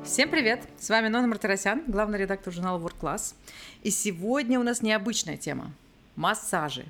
Всем 0.00 0.30
привет! 0.30 0.60
С 0.80 0.88
вами 0.88 1.08
Нона 1.08 1.28
Мартиросян, 1.28 1.84
главный 1.86 2.18
редактор 2.18 2.52
журнала 2.52 2.80
Work 2.80 2.94
Class. 3.00 3.34
И 3.82 3.90
сегодня 3.90 4.58
у 4.58 4.62
нас 4.62 4.82
необычная 4.82 5.36
тема– 5.36 5.70
массажи. 6.16 6.86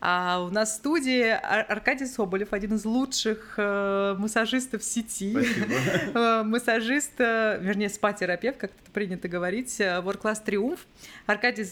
А 0.00 0.42
у 0.42 0.50
нас 0.50 0.72
в 0.72 0.74
студии 0.76 1.28
Аркадий 1.28 2.06
Соболев, 2.06 2.52
один 2.52 2.74
из 2.74 2.84
лучших 2.84 3.54
э, 3.58 4.14
массажистов 4.18 4.82
сети. 4.82 5.32
Спасибо. 5.32 5.74
Э, 6.14 6.42
массажист, 6.44 7.12
э, 7.18 7.58
вернее, 7.60 7.88
спа-терапевт, 7.88 8.56
как 8.58 8.70
это 8.70 8.90
принято 8.90 9.28
говорить, 9.28 9.78
э, 9.80 10.00
Work 10.00 10.22
Class 10.22 10.42
Триумф. 10.42 10.86
Аркадий, 11.26 11.66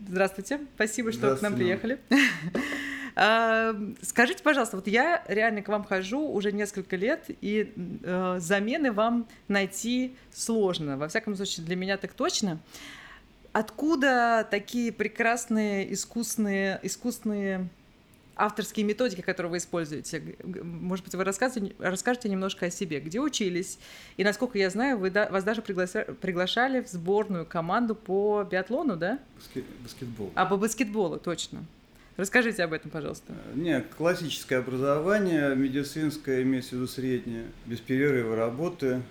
здравствуйте, 0.00 0.60
спасибо, 0.74 1.12
что 1.12 1.36
к 1.36 1.42
нам 1.42 1.54
приехали. 1.54 2.00
Скажите, 3.14 4.42
пожалуйста, 4.42 4.76
вот 4.76 4.88
я 4.88 5.22
реально 5.28 5.62
к 5.62 5.68
вам 5.68 5.84
хожу 5.84 6.20
уже 6.20 6.50
несколько 6.50 6.96
лет, 6.96 7.26
и 7.40 7.72
э, 7.76 8.36
замены 8.40 8.90
вам 8.90 9.28
найти 9.46 10.16
сложно. 10.32 10.96
Во 10.96 11.06
всяком 11.06 11.36
случае, 11.36 11.64
для 11.64 11.76
меня 11.76 11.96
так 11.96 12.12
точно. 12.12 12.58
Откуда 13.52 14.46
такие 14.50 14.90
прекрасные 14.90 15.92
искусные, 15.92 16.80
искусные 16.82 17.68
авторские 18.34 18.84
методики, 18.84 19.20
которые 19.20 19.52
вы 19.52 19.56
используете? 19.58 20.36
Может 20.42 21.04
быть, 21.04 21.14
вы 21.14 21.22
расскажете, 21.22 21.72
расскажете 21.78 22.28
немножко 22.28 22.66
о 22.66 22.70
себе, 22.70 22.98
где 22.98 23.20
учились? 23.20 23.78
И, 24.16 24.24
насколько 24.24 24.58
я 24.58 24.70
знаю, 24.70 24.98
вы, 24.98 25.10
вас 25.10 25.44
даже 25.44 25.62
приглашали 25.62 26.82
в 26.82 26.88
сборную 26.88 27.46
команду 27.46 27.94
по 27.94 28.42
биатлону, 28.42 28.96
да? 28.96 29.20
Баскетбол. 29.84 30.32
А, 30.34 30.46
по 30.46 30.56
баскетболу, 30.56 31.20
точно. 31.20 31.64
Расскажите 32.16 32.62
об 32.62 32.72
этом, 32.72 32.90
пожалуйста. 32.90 33.32
Э, 33.32 33.52
Нет, 33.56 33.86
классическое 33.96 34.60
образование, 34.60 35.54
медицинское, 35.56 36.42
имеется 36.42 36.70
в 36.70 36.72
виду 36.74 36.86
среднее, 36.86 37.46
без 37.66 37.80
перерыва 37.80 38.36
работы. 38.36 39.02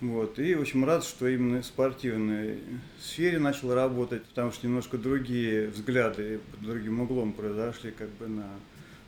Вот. 0.00 0.38
И, 0.38 0.54
в 0.54 0.62
общем, 0.62 0.84
рад, 0.84 1.04
что 1.04 1.28
именно 1.28 1.62
в 1.62 1.66
спортивной 1.66 2.58
сфере 3.00 3.38
начал 3.38 3.74
работать, 3.74 4.24
потому 4.24 4.52
что 4.52 4.66
немножко 4.66 4.98
другие 4.98 5.68
взгляды 5.68 6.40
под 6.50 6.60
другим 6.60 7.00
углом 7.00 7.32
произошли 7.32 7.90
как 7.90 8.08
бы 8.10 8.28
на 8.28 8.46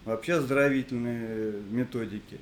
вообще 0.05 0.35
оздоровительные 0.35 1.53
методики. 1.71 2.39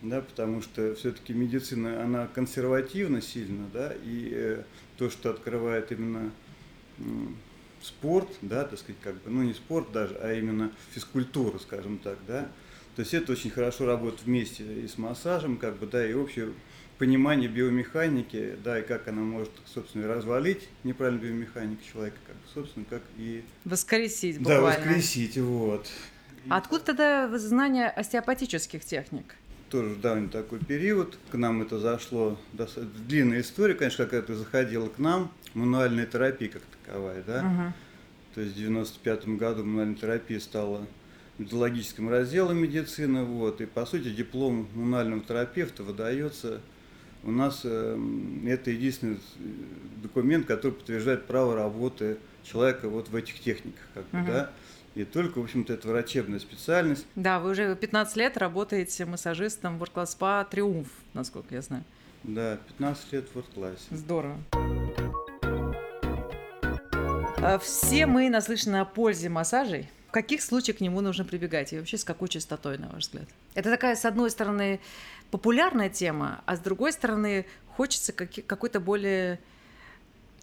Да, 0.00 0.20
потому 0.20 0.62
что 0.62 0.94
все-таки 0.94 1.32
медицина, 1.32 2.04
она 2.04 2.28
консервативна 2.28 3.20
сильно, 3.20 3.66
да, 3.72 3.92
и 4.04 4.30
э, 4.32 4.62
то, 4.96 5.10
что 5.10 5.30
открывает 5.30 5.90
именно 5.90 6.30
спорт, 7.82 8.28
да, 8.42 8.64
так 8.64 8.78
сказать, 8.78 9.00
как 9.02 9.14
бы, 9.14 9.30
ну 9.30 9.42
не 9.42 9.54
спорт 9.54 9.92
даже, 9.92 10.16
а 10.16 10.32
именно 10.32 10.72
физкультура, 10.92 11.58
скажем 11.58 11.98
так, 11.98 12.18
да. 12.26 12.48
То 12.96 13.02
есть 13.02 13.14
это 13.14 13.32
очень 13.32 13.50
хорошо 13.50 13.86
работает 13.86 14.22
вместе 14.24 14.64
и 14.64 14.88
с 14.88 14.98
массажем, 14.98 15.56
как 15.56 15.76
бы, 15.78 15.86
да, 15.86 16.06
и 16.06 16.14
общее 16.14 16.52
понимание 16.98 17.48
биомеханики, 17.48 18.56
да, 18.64 18.80
и 18.80 18.82
как 18.82 19.06
она 19.08 19.22
может, 19.22 19.52
собственно, 19.66 20.08
развалить 20.08 20.68
неправильную 20.84 21.32
биомеханику 21.32 21.82
человека, 21.92 22.16
как 22.26 22.36
бы, 22.36 22.42
собственно, 22.52 22.86
как 22.90 23.02
и... 23.16 23.44
Воскресить 23.64 24.38
буквально. 24.38 24.62
Да, 24.62 24.76
воскресить, 24.78 25.38
вот. 25.38 25.86
А 26.48 26.56
откуда 26.56 26.84
тогда 26.84 27.38
знание 27.38 27.88
остеопатических 27.88 28.84
техник? 28.84 29.36
тоже 29.70 29.96
давний 29.96 30.28
такой 30.28 30.58
период. 30.60 31.18
К 31.30 31.34
нам 31.34 31.62
это 31.62 31.78
зашло, 31.78 32.38
длинная 33.06 33.40
история, 33.40 33.74
конечно, 33.74 34.04
как 34.06 34.24
это 34.24 34.34
заходило 34.34 34.88
к 34.88 34.98
нам, 34.98 35.30
мануальная 35.54 36.06
терапия 36.06 36.48
как 36.48 36.62
таковая, 36.88 37.22
да. 37.22 37.40
Угу. 37.40 37.72
То 38.34 38.40
есть 38.40 38.54
в 38.54 38.58
95 38.58 39.28
году 39.28 39.94
терапия 39.94 40.40
стала 40.40 40.86
методологическим 41.38 42.08
разделом 42.08 42.58
медицины, 42.58 43.24
вот, 43.24 43.60
и 43.60 43.66
по 43.66 43.86
сути 43.86 44.10
диплом 44.10 44.68
мануального 44.74 45.22
терапевта 45.22 45.82
выдается 45.82 46.60
у 47.24 47.30
нас 47.32 47.62
э, 47.64 47.98
это 48.46 48.70
единственный 48.70 49.18
документ, 50.02 50.46
который 50.46 50.72
подтверждает 50.72 51.26
право 51.26 51.56
работы 51.56 52.18
человека 52.44 52.88
вот 52.88 53.08
в 53.08 53.16
этих 53.16 53.40
техниках, 53.40 53.82
как 53.92 54.04
бы, 54.04 54.26
да. 54.26 54.50
И 54.94 55.04
только, 55.04 55.38
в 55.38 55.44
общем-то, 55.44 55.74
это 55.74 55.88
врачебная 55.88 56.38
специальность. 56.38 57.06
Да, 57.14 57.38
вы 57.40 57.50
уже 57.50 57.76
15 57.76 58.16
лет 58.16 58.36
работаете 58.36 59.04
массажистом 59.04 59.78
в 59.78 59.82
World 59.82 59.92
Class 59.94 60.18
Spa 60.18 60.46
Триумф, 60.48 60.88
насколько 61.12 61.54
я 61.54 61.62
знаю. 61.62 61.84
Да, 62.24 62.58
15 62.68 63.12
лет 63.12 63.28
в 63.32 63.36
World 63.36 63.54
Class. 63.54 63.78
Здорово. 63.90 64.38
А 67.40 67.58
все 67.58 68.06
мы 68.06 68.28
наслышаны 68.30 68.76
о 68.76 68.84
пользе 68.84 69.28
массажей. 69.28 69.88
В 70.08 70.10
каких 70.10 70.42
случаях 70.42 70.78
к 70.78 70.80
нему 70.80 71.00
нужно 71.00 71.24
прибегать? 71.24 71.72
И 71.72 71.78
вообще 71.78 71.96
с 71.96 72.04
какой 72.04 72.28
частотой, 72.28 72.78
на 72.78 72.88
ваш 72.88 73.04
взгляд? 73.04 73.28
Это 73.54 73.70
такая, 73.70 73.94
с 73.94 74.04
одной 74.04 74.30
стороны, 74.30 74.80
популярная 75.30 75.88
тема, 75.88 76.42
а 76.46 76.56
с 76.56 76.60
другой 76.60 76.92
стороны, 76.92 77.46
хочется 77.76 78.12
какой-то 78.12 78.80
более 78.80 79.38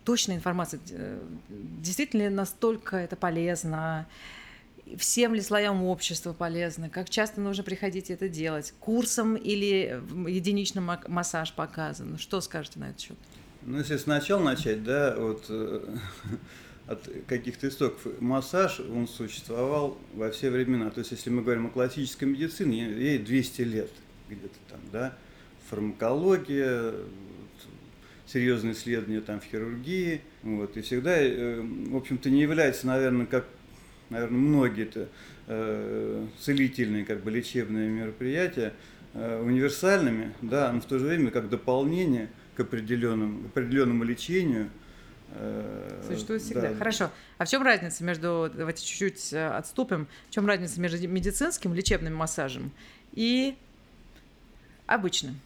точной 0.06 0.36
информации. 0.36 0.80
Действительно 1.50 2.24
ли 2.24 2.30
настолько 2.30 2.98
это 2.98 3.16
полезно? 3.16 4.08
всем 4.98 5.34
ли 5.34 5.42
слоям 5.42 5.84
общества 5.84 6.32
полезно, 6.34 6.90
как 6.90 7.10
часто 7.10 7.42
нужно 7.42 7.64
приходить 7.64 8.12
это 8.12 8.30
делать, 8.30 8.72
курсом 8.80 9.36
или 9.36 10.00
единичным 10.28 10.92
массаж 11.08 11.54
показан. 11.54 12.20
Что 12.20 12.40
скажете 12.40 12.80
на 12.80 12.90
этот 12.90 13.02
счет? 13.02 13.18
Ну, 13.64 13.80
если 13.80 13.98
сначала 13.98 14.44
начать, 14.44 14.84
да, 14.84 15.16
вот 15.18 15.46
э, 15.50 15.82
от 16.88 17.10
каких-то 17.28 17.68
истоков. 17.68 18.06
Массаж, 18.20 18.80
он 18.80 19.08
существовал 19.08 19.98
во 20.14 20.30
все 20.32 20.50
времена. 20.50 20.90
То 20.90 21.00
есть, 21.00 21.12
если 21.12 21.30
мы 21.30 21.42
говорим 21.42 21.68
о 21.68 21.70
классической 21.70 22.26
медицине, 22.26 22.84
ей 22.84 23.18
200 23.18 23.62
лет 23.62 23.92
где-то 24.30 24.58
там, 24.70 24.80
да, 24.92 25.18
фармакология, 25.70 26.94
серьезные 28.28 28.74
исследования 28.74 29.22
там 29.22 29.40
в 29.40 29.46
хирургии, 29.46 30.22
вот, 30.44 30.78
и 30.78 30.82
всегда, 30.82 31.18
э, 31.18 31.62
в 31.62 31.96
общем-то, 31.96 32.30
не 32.30 32.42
является, 32.42 32.88
наверное, 32.88 33.26
как 33.26 33.46
наверное, 34.10 34.38
многие 34.38 34.84
это 34.84 35.10
э, 35.48 36.28
целительные, 36.40 37.06
как 37.06 37.24
бы 37.24 37.32
лечебные 37.32 37.90
мероприятия, 37.90 38.74
э, 39.14 39.42
универсальными, 39.42 40.34
да, 40.42 40.72
но 40.72 40.82
в 40.82 40.86
то 40.86 41.00
же 41.00 41.06
время 41.06 41.32
как 41.32 41.50
дополнение 41.50 42.30
к 42.56 42.62
определенному, 42.62 43.48
определенному 43.48 44.04
лечению. 44.04 44.70
Э, 45.38 46.02
Существует 46.08 46.42
всегда. 46.42 46.70
Да. 46.70 46.76
Хорошо. 46.76 47.12
А 47.38 47.46
в 47.46 47.50
чем 47.50 47.64
разница 47.64 48.04
между, 48.04 48.52
давайте 48.54 48.86
чуть-чуть 48.86 49.34
э, 49.34 49.48
отступим, 49.48 50.08
в 50.30 50.32
чем 50.32 50.46
разница 50.48 50.80
между 50.80 51.08
медицинским 51.08 51.74
лечебным 51.74 52.16
массажем 52.16 52.72
и 53.14 53.56
обычным, 54.86 55.40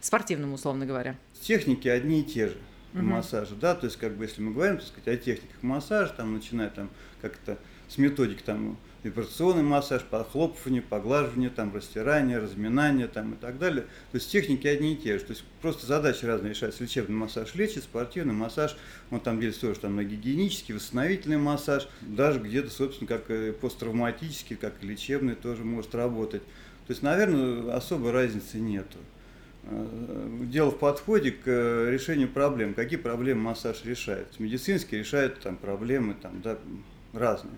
спортивным, 0.00 0.52
условно 0.52 0.86
говоря? 0.86 1.16
Техники 1.40 1.88
одни 1.88 2.20
и 2.20 2.24
те 2.24 2.48
же 2.48 2.56
угу. 2.94 3.02
массажа, 3.02 3.54
да, 3.54 3.74
то 3.74 3.86
есть 3.86 3.96
как 3.96 4.14
бы 4.14 4.24
если 4.24 4.40
мы 4.40 4.52
говорим, 4.52 4.78
так 4.78 4.86
сказать, 4.86 5.08
о 5.08 5.16
техниках 5.16 5.62
массажа, 5.62 6.12
там 6.12 6.34
начиная 6.34 6.70
там 6.70 6.90
как-то 7.20 7.58
с 7.88 7.98
методик 7.98 8.42
там 8.42 8.76
вибрационный 9.02 9.62
массаж, 9.62 10.02
похлопывание, 10.02 10.82
поглаживание, 10.82 11.50
там, 11.50 11.74
растирание, 11.74 12.38
разминание 12.38 13.06
там, 13.06 13.34
и 13.34 13.36
так 13.36 13.58
далее. 13.58 13.82
То 14.10 14.16
есть 14.16 14.30
техники 14.30 14.66
одни 14.66 14.94
и 14.94 14.96
те 14.96 15.18
же. 15.18 15.24
То 15.24 15.30
есть 15.32 15.44
просто 15.62 15.86
задачи 15.86 16.24
разные 16.24 16.50
решаются. 16.50 16.82
Лечебный 16.82 17.16
массаж 17.16 17.54
лечит, 17.54 17.84
спортивный 17.84 18.34
массаж, 18.34 18.76
он 19.10 19.20
там 19.20 19.40
делится 19.40 19.62
тоже 19.62 19.80
там, 19.80 19.96
на 19.96 20.04
гигиенический, 20.04 20.74
восстановительный 20.74 21.38
массаж, 21.38 21.88
даже 22.00 22.40
где-то, 22.40 22.70
собственно, 22.70 23.08
как 23.08 23.30
и 23.30 23.52
посттравматический, 23.52 24.56
как 24.56 24.74
и 24.82 24.86
лечебный 24.86 25.34
тоже 25.34 25.64
может 25.64 25.94
работать. 25.94 26.42
То 26.42 26.92
есть, 26.92 27.02
наверное, 27.02 27.74
особой 27.74 28.12
разницы 28.12 28.58
нету. 28.58 28.98
Э, 29.64 30.38
дело 30.44 30.70
в 30.70 30.78
подходе 30.78 31.30
к 31.30 31.42
э, 31.46 31.90
решению 31.90 32.28
проблем. 32.28 32.74
Какие 32.74 32.98
проблемы 32.98 33.42
массаж 33.42 33.84
решает? 33.84 34.26
Медицинский 34.40 34.98
решает 34.98 35.38
там, 35.40 35.56
проблемы 35.56 36.14
там, 36.20 36.40
да, 36.42 36.58
разные 37.12 37.54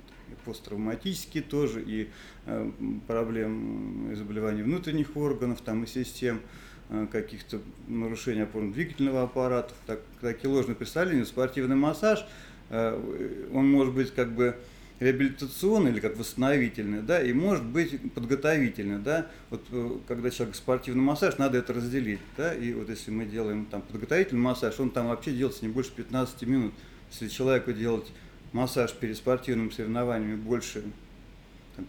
посттравматические 0.50 1.44
тоже, 1.44 1.80
и 1.80 2.08
э, 2.46 2.70
проблем 3.06 4.10
и 4.10 4.16
заболеваний 4.16 4.62
внутренних 4.62 5.16
органов, 5.16 5.60
там 5.60 5.84
и 5.84 5.86
систем, 5.86 6.40
э, 6.88 7.06
каких-то 7.10 7.60
нарушений 7.86 8.42
опорно-двигательного 8.42 9.22
аппарата, 9.22 9.72
так, 9.86 10.00
такие 10.20 10.50
ложные 10.50 10.74
представления. 10.74 11.24
Спортивный 11.24 11.76
массаж, 11.76 12.26
э, 12.70 13.48
он 13.52 13.70
может 13.70 13.94
быть 13.94 14.12
как 14.12 14.32
бы 14.32 14.56
реабилитационный 14.98 15.92
или 15.92 16.00
как 16.00 16.18
восстановительный, 16.18 17.00
да, 17.00 17.22
и 17.22 17.32
может 17.32 17.64
быть 17.64 18.12
подготовительный, 18.12 18.98
да. 18.98 19.28
Вот 19.50 19.62
когда 20.08 20.30
человек 20.30 20.56
спортивный 20.56 21.02
массаж, 21.02 21.38
надо 21.38 21.58
это 21.58 21.72
разделить, 21.72 22.18
да, 22.36 22.52
и 22.52 22.72
вот 22.72 22.90
если 22.90 23.12
мы 23.12 23.24
делаем 23.24 23.66
там 23.66 23.82
подготовительный 23.82 24.42
массаж, 24.42 24.80
он 24.80 24.90
там 24.90 25.06
вообще 25.06 25.30
делается 25.30 25.64
не 25.64 25.72
больше 25.72 25.92
15 25.92 26.42
минут. 26.42 26.74
Если 27.12 27.28
человеку 27.28 27.72
делать 27.72 28.12
массаж 28.52 28.92
перед 28.92 29.16
спортивными 29.16 29.70
соревнованиями 29.70 30.36
больше 30.36 30.84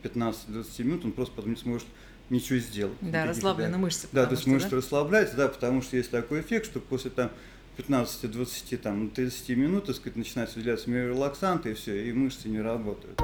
15-20 0.03 0.83
минут, 0.83 1.05
он 1.05 1.11
просто 1.11 1.35
потом 1.35 1.51
не 1.51 1.57
сможет 1.57 1.87
ничего 2.29 2.59
сделать. 2.59 2.97
Да, 3.01 3.25
расслаблены 3.25 3.77
мышцы. 3.77 4.07
Да, 4.11 4.25
то 4.25 4.31
есть 4.31 4.47
мышцы 4.47 4.69
да? 4.69 4.77
расслабляются, 4.77 5.35
да, 5.35 5.47
потому 5.47 5.81
что 5.81 5.97
есть 5.97 6.11
такой 6.11 6.41
эффект, 6.41 6.65
что 6.65 6.79
после 6.79 7.11
там 7.11 7.31
15-20, 7.77 8.77
там, 8.77 9.09
30 9.09 9.49
минут, 9.49 9.85
так 9.85 9.95
сказать, 9.95 10.15
начинается 10.15 10.57
выделяться 10.57 10.89
миорелаксанты, 10.89 11.71
и 11.71 11.73
все, 11.73 12.09
и 12.09 12.13
мышцы 12.13 12.47
не 12.47 12.61
работают. 12.61 13.19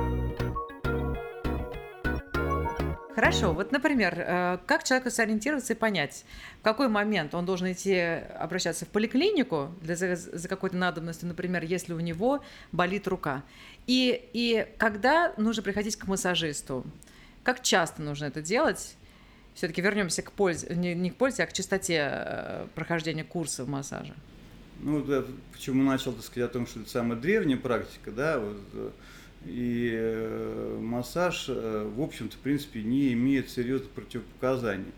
Хорошо, 3.17 3.51
вот, 3.51 3.71
например, 3.71 4.13
э, 4.15 4.59
как 4.67 4.83
человеку 4.83 5.09
сориентироваться 5.09 5.73
и 5.73 5.75
понять, 5.75 6.23
в 6.59 6.63
какой 6.63 6.87
момент 6.87 7.33
он 7.33 7.47
должен 7.47 7.71
идти 7.71 7.97
обращаться 7.97 8.85
в 8.85 8.89
поликлинику 8.89 9.73
для, 9.81 9.95
за, 9.95 10.15
за 10.15 10.47
какой-то 10.47 10.77
надобностью, 10.77 11.27
например, 11.27 11.63
если 11.63 11.93
у 11.93 11.99
него 11.99 12.43
болит 12.71 13.07
рука, 13.07 13.43
и, 13.87 14.29
и 14.33 14.67
когда 14.77 15.33
нужно 15.37 15.63
приходить 15.63 15.95
к 15.95 16.05
массажисту, 16.05 16.85
как 17.41 17.63
часто 17.63 18.03
нужно 18.03 18.25
это 18.25 18.43
делать, 18.43 18.95
все-таки 19.55 19.81
вернемся 19.81 20.21
к 20.21 20.31
пользе, 20.31 20.75
не, 20.75 20.93
не 20.93 21.09
к 21.09 21.15
пользе, 21.15 21.41
а 21.41 21.47
к 21.47 21.53
частоте 21.53 22.11
э, 22.11 22.67
прохождения 22.75 23.23
курса 23.23 23.65
массажа. 23.65 24.13
Ну, 24.79 25.03
да, 25.03 25.25
почему 25.53 25.81
начал, 25.81 26.13
так 26.13 26.23
сказать, 26.23 26.51
о 26.51 26.53
том, 26.53 26.67
что 26.67 26.81
это 26.81 26.89
самая 26.91 27.17
древняя 27.17 27.57
практика, 27.57 28.11
да, 28.11 28.37
вот, 28.37 28.61
э, 28.73 28.89
и 29.47 29.91
э, 29.93 30.79
массаж, 30.81 31.45
э, 31.49 31.91
в 31.95 32.01
общем-то, 32.01 32.35
в 32.35 32.39
принципе, 32.39 32.83
не 32.83 33.13
имеет 33.13 33.49
серьезных 33.49 33.89
противопоказаний. 33.91 34.91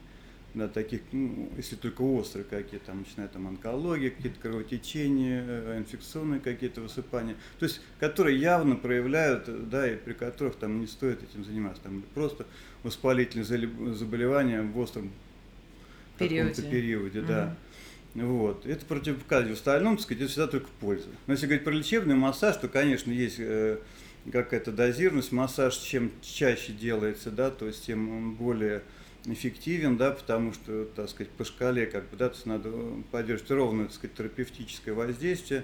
Да, 0.55 0.67
таких, 0.67 1.01
ну, 1.11 1.47
если 1.57 1.75
только 1.75 2.01
острые 2.01 2.43
какие-то, 2.43 2.87
там, 2.87 3.05
начиная 3.07 3.27
там 3.27 3.47
онкология, 3.47 4.09
какие-то 4.09 4.39
кровотечения, 4.39 5.43
э, 5.47 5.77
инфекционные 5.77 6.39
какие-то 6.39 6.81
высыпания, 6.81 7.35
то 7.59 7.65
есть, 7.65 7.81
которые 7.99 8.39
явно 8.39 8.75
проявляют, 8.75 9.69
да, 9.69 9.89
и 9.89 9.95
при 9.95 10.13
которых 10.13 10.55
там 10.55 10.81
не 10.81 10.87
стоит 10.87 11.21
этим 11.21 11.45
заниматься, 11.45 11.83
там 11.83 12.03
просто 12.15 12.47
воспалительные 12.81 13.45
заболевания 13.93 14.63
в 14.63 14.77
остром 14.79 15.11
периоде, 16.17 16.63
периоде 16.63 17.21
да. 17.21 17.55
Угу. 18.15 18.25
Вот. 18.25 18.65
Это 18.65 18.85
противопоказание. 18.85 19.53
В 19.53 19.57
остальном, 19.57 19.97
так 19.97 20.03
сказать, 20.03 20.23
это 20.23 20.31
всегда 20.31 20.47
только 20.47 20.67
польза. 20.79 21.09
Но 21.27 21.33
если 21.33 21.45
говорить 21.45 21.63
про 21.63 21.71
лечебный 21.71 22.15
массаж, 22.15 22.57
то, 22.57 22.67
конечно, 22.67 23.11
есть 23.11 23.39
какая-то 24.31 24.71
дозированность. 24.71 25.31
Массаж 25.31 25.77
чем 25.77 26.11
чаще 26.21 26.71
делается, 26.71 27.31
да, 27.31 27.49
то 27.51 27.67
есть 27.67 27.85
тем 27.85 28.09
он 28.09 28.33
более 28.33 28.83
эффективен, 29.25 29.97
да, 29.97 30.11
потому 30.11 30.53
что, 30.53 30.85
так 30.95 31.09
сказать, 31.09 31.29
по 31.31 31.43
шкале, 31.43 31.85
как 31.85 32.09
бы, 32.09 32.17
да, 32.17 32.29
то 32.29 32.35
есть 32.35 32.45
надо 32.45 32.71
поддерживать 33.11 33.51
ровное, 33.51 33.85
так 33.85 33.95
сказать, 33.95 34.15
терапевтическое 34.15 34.93
воздействие. 34.93 35.63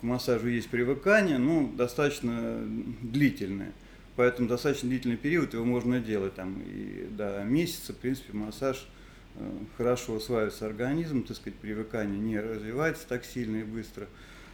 К 0.00 0.02
массажу 0.02 0.48
есть 0.48 0.68
привыкание, 0.68 1.38
ну, 1.38 1.72
достаточно 1.76 2.60
длительное. 3.02 3.72
Поэтому 4.16 4.48
достаточно 4.48 4.88
длительный 4.88 5.16
период 5.16 5.54
его 5.54 5.64
можно 5.64 6.00
делать, 6.00 6.34
там, 6.34 6.60
и 6.66 7.08
до 7.10 7.42
месяца, 7.44 7.92
в 7.92 7.96
принципе, 7.96 8.36
массаж 8.36 8.86
э, 9.36 9.50
хорошо 9.78 10.14
усваивается 10.14 10.66
организм, 10.66 11.22
так 11.22 11.36
сказать, 11.36 11.58
привыкание 11.58 12.18
не 12.18 12.38
развивается 12.38 13.06
так 13.08 13.24
сильно 13.24 13.58
и 13.58 13.62
быстро. 13.64 14.06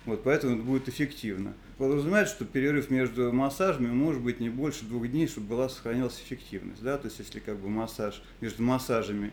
Вот, 0.07 0.23
поэтому 0.23 0.57
это 0.57 0.63
будет 0.63 0.89
эффективно. 0.89 1.55
Подразумевает, 1.77 2.29
что 2.29 2.45
перерыв 2.45 2.91
между 2.91 3.33
массажами 3.33 3.89
может 3.89 4.23
быть 4.23 4.41
не 4.41 4.49
больше 4.49 4.85
двух 4.85 5.09
дней, 5.09 5.29
чтобы 5.29 5.49
была 5.49 5.69
сохранилась 5.69 6.19
эффективность. 6.19 6.83
Да? 6.83 6.99
То 6.99 7.07
есть 7.07 7.19
если 7.19 7.41
как 7.41 7.59
бы 7.59 7.69
массаж 7.69 8.23
между 8.41 8.63
массажами 8.63 9.33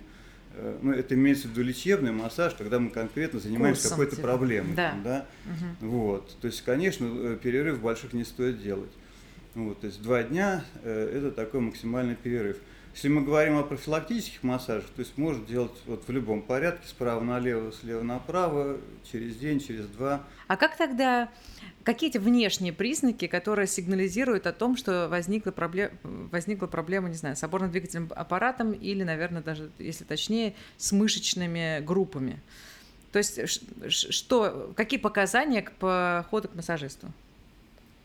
э, 0.53 0.77
ну, 0.81 0.91
это 0.91 1.15
имеется 1.15 1.47
в 1.47 1.51
виду 1.51 1.63
лечебный 1.63 2.11
массаж, 2.11 2.53
когда 2.55 2.79
мы 2.79 2.89
конкретно 2.89 3.39
занимаемся 3.39 3.89
какой-то 3.89 4.17
типа. 4.17 4.27
проблемой. 4.27 4.75
Да. 4.75 4.91
Там, 4.91 5.03
да? 5.03 5.25
Угу. 5.81 5.89
Вот. 5.91 6.37
То 6.41 6.47
есть, 6.47 6.61
конечно, 6.61 7.07
э, 7.09 7.37
перерыв 7.41 7.81
больших 7.81 8.13
не 8.13 8.23
стоит 8.23 8.61
делать. 8.61 8.91
Вот, 9.55 9.79
то 9.79 9.87
есть 9.87 10.01
два 10.01 10.21
дня 10.21 10.65
э, 10.83 11.17
это 11.17 11.31
такой 11.31 11.61
максимальный 11.61 12.15
перерыв. 12.15 12.57
Если 12.95 13.09
мы 13.09 13.23
говорим 13.23 13.57
о 13.57 13.63
профилактических 13.63 14.41
массажах, 14.43 14.89
то 14.89 15.01
есть 15.01 15.17
можно 15.17 15.45
делать 15.45 15.73
вот 15.85 16.07
в 16.07 16.11
любом 16.13 16.41
порядке, 16.41 16.87
справа 16.87 17.19
налево, 17.19 17.73
слева 17.73 18.01
направо, 18.01 18.77
через 19.11 19.35
день, 19.35 19.59
через 19.59 19.85
два. 19.87 20.23
А 20.47 20.55
как 20.55 20.77
тогда, 20.77 21.29
какие 21.83 22.09
эти 22.09 22.17
внешние 22.17 22.71
признаки, 22.71 23.27
которые 23.27 23.67
сигнализируют 23.67 24.47
о 24.47 24.53
том, 24.53 24.77
что 24.77 25.09
возникла, 25.09 25.51
проблема, 25.51 25.91
возникла 26.03 26.67
проблема, 26.67 27.09
не 27.09 27.15
знаю, 27.15 27.35
с 27.35 27.43
опорно-двигательным 27.43 28.13
аппаратом 28.15 28.71
или, 28.71 29.03
наверное, 29.03 29.43
даже, 29.43 29.71
если 29.77 30.05
точнее, 30.05 30.55
с 30.77 30.93
мышечными 30.93 31.81
группами? 31.81 32.41
То 33.11 33.17
есть 33.17 33.41
что, 33.89 34.73
какие 34.77 35.01
показания 35.01 35.63
к 35.63 35.73
походу 35.73 36.47
к 36.47 36.55
массажисту? 36.55 37.11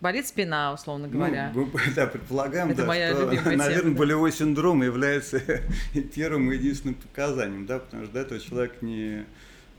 Болит 0.00 0.26
спина, 0.26 0.72
условно 0.72 1.08
ну, 1.08 1.12
говоря. 1.12 1.52
Ну, 1.54 1.70
да, 1.94 2.06
предполагаем, 2.06 2.70
Это 2.70 2.82
да, 2.82 2.86
моя 2.86 3.14
что, 3.14 3.26
наверное, 3.26 3.80
тема, 3.82 3.96
болевой 3.96 4.32
синдром 4.32 4.82
является 4.82 5.40
первым 6.14 6.50
и 6.52 6.56
единственным 6.56 6.94
показанием, 6.94 7.66
да, 7.66 7.80
потому 7.80 8.04
что 8.04 8.14
до 8.14 8.20
этого 8.20 8.40
человек 8.40 8.80
не 8.80 9.24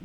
э, 0.00 0.04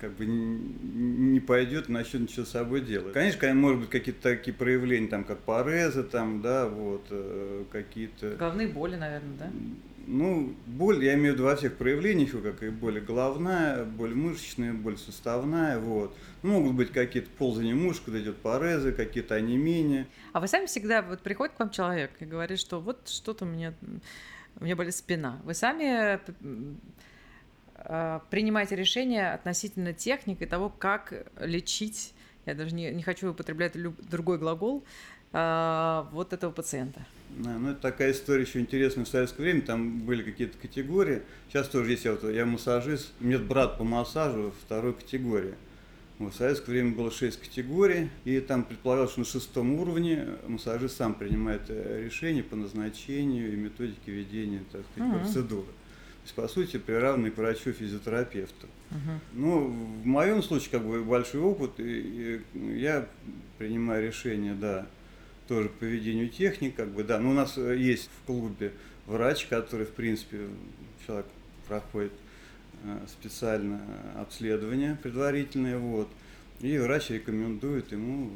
как 0.00 0.12
бы 0.12 0.24
не 0.24 1.40
пойдет, 1.40 1.90
начнет 1.90 2.22
ничего 2.22 2.46
с 2.46 2.50
собой 2.50 2.80
делать. 2.80 3.12
Конечно, 3.12 3.40
конечно, 3.40 3.60
может 3.60 3.80
быть 3.80 3.90
какие-то 3.90 4.22
такие 4.22 4.54
проявления, 4.54 5.08
там, 5.08 5.24
как 5.24 5.38
парезы, 5.40 6.02
там, 6.02 6.40
да, 6.40 6.66
вот, 6.66 7.06
э, 7.10 7.64
какие-то... 7.70 8.36
Головные 8.36 8.68
боли, 8.68 8.96
наверное, 8.96 9.36
да? 9.38 9.50
Ну, 10.10 10.54
боль, 10.64 11.04
я 11.04 11.12
имею 11.14 11.32
в 11.32 11.34
виду 11.34 11.44
во 11.44 11.54
всех 11.54 11.76
проявлениях, 11.76 12.30
как 12.42 12.62
и 12.62 12.70
боль 12.70 12.98
головная, 12.98 13.84
боль 13.84 14.14
мышечная, 14.14 14.72
боль 14.72 14.96
суставная, 14.96 15.78
вот. 15.78 16.16
Ну, 16.42 16.60
могут 16.60 16.76
быть 16.76 16.92
какие-то 16.92 17.28
ползания 17.36 17.74
мышц, 17.74 18.00
когда 18.00 18.18
идет 18.18 18.38
парезы, 18.38 18.92
какие-то 18.92 19.34
онемения. 19.34 20.06
А 20.32 20.40
вы 20.40 20.48
сами 20.48 20.64
всегда, 20.64 21.02
вот 21.02 21.20
приходит 21.20 21.56
к 21.56 21.58
вам 21.58 21.68
человек 21.68 22.10
и 22.20 22.24
говорит, 22.24 22.58
что 22.58 22.80
вот 22.80 23.06
что-то 23.06 23.44
у 23.44 23.48
меня, 23.48 23.74
у 24.58 24.64
меня 24.64 24.76
болит 24.76 24.96
спина. 24.96 25.42
Вы 25.44 25.52
сами 25.52 26.18
э, 27.84 28.20
принимаете 28.30 28.76
решение 28.76 29.34
относительно 29.34 29.92
техник 29.92 30.40
и 30.40 30.46
того, 30.46 30.70
как 30.70 31.26
лечить, 31.38 32.14
я 32.46 32.54
даже 32.54 32.74
не, 32.74 32.90
не 32.92 33.02
хочу 33.02 33.32
употреблять 33.32 33.74
другой 34.08 34.38
глагол, 34.38 34.84
э, 35.34 36.04
вот 36.12 36.32
этого 36.32 36.50
пациента. 36.50 37.04
Ну, 37.36 37.70
это 37.70 37.80
такая 37.80 38.12
история 38.12 38.42
еще 38.42 38.60
интересная 38.60 39.04
в 39.04 39.08
советское 39.08 39.42
время, 39.42 39.62
там 39.62 40.00
были 40.00 40.22
какие-то 40.22 40.58
категории. 40.58 41.22
Сейчас 41.48 41.68
тоже 41.68 41.92
есть, 41.92 42.04
я, 42.04 42.12
вот, 42.12 42.24
я 42.24 42.46
массажист, 42.46 43.12
у 43.20 43.24
меня 43.24 43.38
брат 43.38 43.78
по 43.78 43.84
массажу 43.84 44.52
второй 44.64 44.94
категории. 44.94 45.54
Вот, 46.18 46.34
в 46.34 46.36
советское 46.36 46.72
время 46.72 46.96
было 46.96 47.12
шесть 47.12 47.40
категорий, 47.40 48.10
и 48.24 48.40
там 48.40 48.64
предполагалось, 48.64 49.12
что 49.12 49.20
на 49.20 49.26
шестом 49.26 49.78
уровне 49.78 50.26
массажист 50.48 50.96
сам 50.96 51.14
принимает 51.14 51.62
э, 51.68 52.02
решение 52.04 52.42
по 52.42 52.56
назначению 52.56 53.52
и 53.52 53.56
методике 53.56 54.10
ведения 54.10 54.64
так 54.72 54.82
сказать, 54.90 55.12
uh-huh. 55.12 55.20
процедуры. 55.20 55.66
То 55.66 56.24
есть, 56.24 56.34
по 56.34 56.48
сути, 56.48 56.76
приравненный 56.78 57.30
к 57.30 57.36
врачу-физиотерапевту. 57.36 58.66
Uh-huh. 58.90 59.18
Ну, 59.34 59.66
в 59.68 60.06
моем 60.06 60.42
случае, 60.42 60.70
как 60.72 60.84
бы, 60.84 61.04
большой 61.04 61.40
опыт, 61.40 61.78
и, 61.78 62.40
и 62.52 62.80
я 62.80 63.06
принимаю 63.58 64.04
решение, 64.04 64.54
да, 64.54 64.88
тоже 65.48 65.70
по 65.70 65.84
ведению 65.84 66.28
техник, 66.28 66.76
как 66.76 66.90
бы, 66.90 67.02
да. 67.02 67.18
Но 67.18 67.30
у 67.30 67.34
нас 67.34 67.56
э, 67.56 67.76
есть 67.76 68.10
в 68.22 68.26
клубе 68.26 68.72
врач, 69.06 69.46
который, 69.46 69.86
в 69.86 69.92
принципе, 69.92 70.46
человек 71.06 71.26
проходит 71.66 72.12
э, 72.84 72.98
специальное 73.08 73.80
обследование 74.16 74.96
предварительное, 75.02 75.78
вот. 75.78 76.08
И 76.60 76.76
врач 76.78 77.10
рекомендует 77.10 77.92
ему 77.92 78.30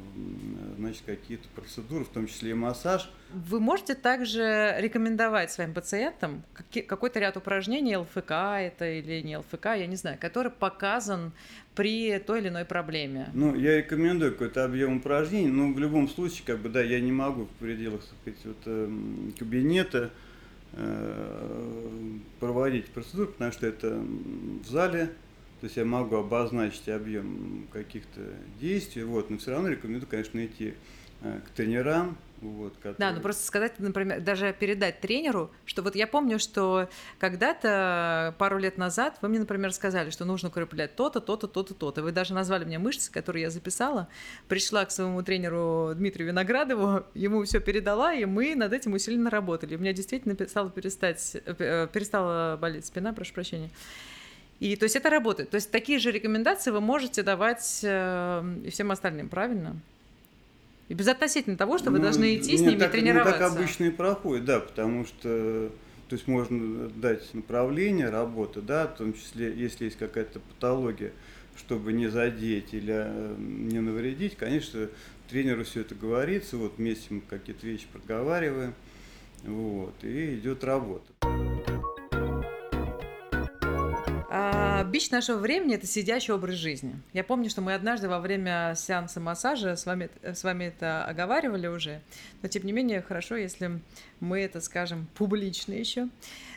значит, 0.79 1.03
какие-то 1.05 1.49
процедуры, 1.57 2.05
в 2.05 2.09
том 2.09 2.29
числе 2.29 2.53
и 2.53 2.55
массаж. 2.55 3.11
Вы 3.33 3.59
можете 3.59 3.97
также 3.97 4.77
рекомендовать 4.79 5.51
своим 5.51 5.75
пациентам 5.75 6.45
какой-то 6.87 7.19
ряд 7.19 7.37
упражнений, 7.37 7.97
ЛФК 7.97 8.31
это 8.31 8.89
или 8.89 9.23
не 9.23 9.39
ЛФК, 9.39 9.65
я 9.77 9.87
не 9.87 9.97
знаю, 9.97 10.19
который 10.21 10.53
показан 10.53 11.33
при 11.75 12.17
той 12.21 12.41
или 12.41 12.49
иной 12.49 12.65
проблеме? 12.65 13.29
Ну, 13.35 13.57
я 13.57 13.79
рекомендую 13.79 14.33
какой-то 14.33 14.65
объем 14.65 14.99
упражнений, 14.99 15.51
но 15.51 15.73
в 15.73 15.79
любом 15.81 16.09
случае, 16.09 16.45
как 16.47 16.59
бы, 16.59 16.69
да, 16.69 16.81
я 16.81 17.01
не 17.01 17.13
могу 17.13 17.47
в 17.47 17.51
пределах, 17.59 18.03
так 18.03 18.15
сказать, 18.21 18.41
вот, 18.45 18.63
э, 18.67 18.91
кабинета 19.37 20.11
э, 20.75 22.19
проводить 22.39 22.87
процедуру, 22.87 23.33
потому 23.33 23.51
что 23.51 23.67
это 23.67 23.99
в 23.99 24.67
зале, 24.69 25.11
то 25.63 25.67
есть 25.67 25.77
я 25.77 25.85
могу 25.85 26.17
обозначить 26.17 26.89
объем 26.89 27.69
каких-то 27.73 28.21
действий, 28.61 29.05
вот, 29.05 29.31
но 29.31 29.39
все 29.39 29.53
равно 29.53 29.69
рекомендую, 29.69 30.11
конечно, 30.11 30.45
идти 30.45 30.75
э, 31.21 31.39
к 31.47 31.51
тренерам, 31.51 32.19
вот, 32.41 32.75
который... 32.79 32.97
Да, 32.99 33.13
ну 33.13 33.21
просто 33.21 33.47
сказать, 33.47 33.79
например, 33.79 34.21
даже 34.23 34.53
передать 34.59 35.01
тренеру, 35.01 35.53
что 35.65 35.83
вот 35.83 35.95
я 35.95 36.09
помню, 36.09 36.41
что 36.41 36.89
когда-то 37.21 38.35
пару 38.39 38.59
лет 38.59 38.77
назад 38.77 39.19
вы 39.23 39.29
мне, 39.29 39.39
например, 39.39 39.73
сказали, 39.73 40.11
что 40.11 40.25
нужно 40.25 40.49
укреплять 40.49 40.97
то-то, 40.97 41.21
то-то, 41.21 41.47
то-то, 41.47 41.75
то-то. 41.75 42.03
Вы 42.03 42.11
даже 42.11 42.35
назвали 42.35 42.65
мне 42.65 42.81
мышцы, 42.81 43.13
которые 43.13 43.43
я 43.43 43.51
записала. 43.51 44.09
Пришла 44.49 44.85
к 44.85 44.91
своему 44.91 45.23
тренеру 45.23 45.93
Дмитрию 45.95 46.27
Виноградову, 46.31 47.05
ему 47.15 47.45
все 47.45 47.61
передала, 47.61 48.13
и 48.13 48.25
мы 48.25 48.57
над 48.57 48.73
этим 48.73 48.95
усиленно 48.95 49.31
работали. 49.31 49.77
У 49.77 49.79
меня 49.79 49.93
действительно 49.93 50.35
перестала 50.35 50.71
перестать, 50.71 51.37
э, 51.37 51.87
перестала 51.93 52.57
болеть 52.61 52.85
спина, 52.85 53.13
прошу 53.13 53.33
прощения. 53.33 53.71
И 54.63 54.77
то 54.77 54.85
есть 54.85 54.95
это 54.95 55.11
работает. 55.11 55.51
То 55.51 55.57
есть 55.57 55.73
такие 55.73 55.99
же 55.99 56.13
рекомендации 56.13 56.71
вы 56.71 56.81
можете 56.81 57.25
давать 57.25 57.81
э, 57.83 58.59
и 58.65 58.71
всем 58.71 58.93
остальным, 58.93 59.29
правильно? 59.29 59.75
И 60.89 60.95
безотносительно 60.95 61.57
того, 61.57 61.79
что 61.79 61.91
вы 61.91 61.99
ну, 61.99 62.05
должны 62.05 62.37
идти 62.37 62.57
с 62.57 62.61
ними 62.61 62.79
так, 62.79 62.93
тренироваться. 62.93 63.41
Ну, 63.41 63.49
так 63.49 63.57
обычно 63.57 63.85
и 63.87 63.91
проходит, 63.91 64.45
да, 64.45 64.61
потому 64.61 65.05
что 65.05 65.73
то 66.09 66.15
есть 66.15 66.29
можно 66.29 66.89
дать 66.91 67.35
направление 67.35 68.09
работы, 68.09 68.61
да, 68.61 68.87
в 68.87 68.99
том 68.99 69.15
числе, 69.15 69.53
если 69.53 69.87
есть 69.87 69.99
какая-то 69.99 70.39
патология, 70.39 71.11
чтобы 71.57 71.93
не 71.93 72.07
задеть 72.07 72.73
или 72.73 72.95
э, 72.95 73.35
не 73.37 73.81
навредить, 73.81 74.37
конечно, 74.37 74.89
тренеру 75.29 75.65
все 75.65 75.81
это 75.81 75.97
говорится, 75.97 76.57
вот 76.57 76.75
вместе 76.79 77.15
мы 77.15 77.23
какие-то 77.23 77.67
вещи 77.67 77.89
проговариваем. 77.93 78.75
Вот, 79.43 79.95
и 80.05 80.37
идет 80.37 80.63
работа. 80.63 81.13
Бич 84.93 85.11
нашего 85.11 85.39
времени– 85.39 85.75
это 85.77 85.87
сидящий 85.87 86.35
образ 86.35 86.57
жизни. 86.57 86.95
Я 87.15 87.25
помню, 87.25 87.49
что 87.49 87.63
мы 87.63 87.75
однажды 87.75 88.09
во 88.09 88.21
время 88.21 88.75
сеанса 88.77 89.21
массажа 89.21 89.75
с 89.75 89.87
вами, 89.87 90.11
с 90.23 90.45
вами 90.45 90.65
это 90.67 91.05
оговаривали 91.05 91.67
уже, 91.67 92.03
но 92.43 92.49
тем 92.49 92.65
не 92.65 92.73
менее 92.73 93.01
хорошо, 93.01 93.37
если 93.37 93.81
мы 94.21 94.41
это 94.41 94.61
скажем 94.61 95.09
публично 95.15 95.73
еще. 95.73 96.09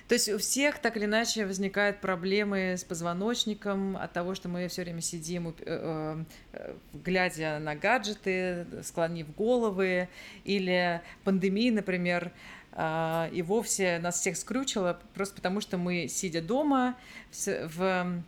То 0.07 0.13
есть 0.13 0.29
у 0.29 0.37
всех 0.37 0.79
так 0.79 0.97
или 0.97 1.05
иначе 1.05 1.47
возникают 1.47 1.99
проблемы 1.99 2.73
с 2.77 2.83
позвоночником 2.83 3.97
от 3.97 4.13
того, 4.13 4.35
что 4.35 4.49
мы 4.49 4.67
все 4.67 4.83
время 4.83 5.01
сидим, 5.01 5.55
э, 5.61 6.23
э, 6.53 6.75
глядя 6.93 7.57
на 7.59 7.73
гаджеты, 7.75 8.67
склонив 8.83 9.33
головы, 9.35 10.09
или 10.43 11.01
пандемии, 11.23 11.71
например, 11.71 12.31
и 12.77 13.41
вовсе 13.45 13.99
нас 13.99 14.19
всех 14.19 14.35
скрючило, 14.35 14.99
просто 15.13 15.35
потому 15.35 15.61
что 15.61 15.77
мы, 15.77 16.07
сидя 16.09 16.41
дома, 16.41 16.95
в 17.31 18.21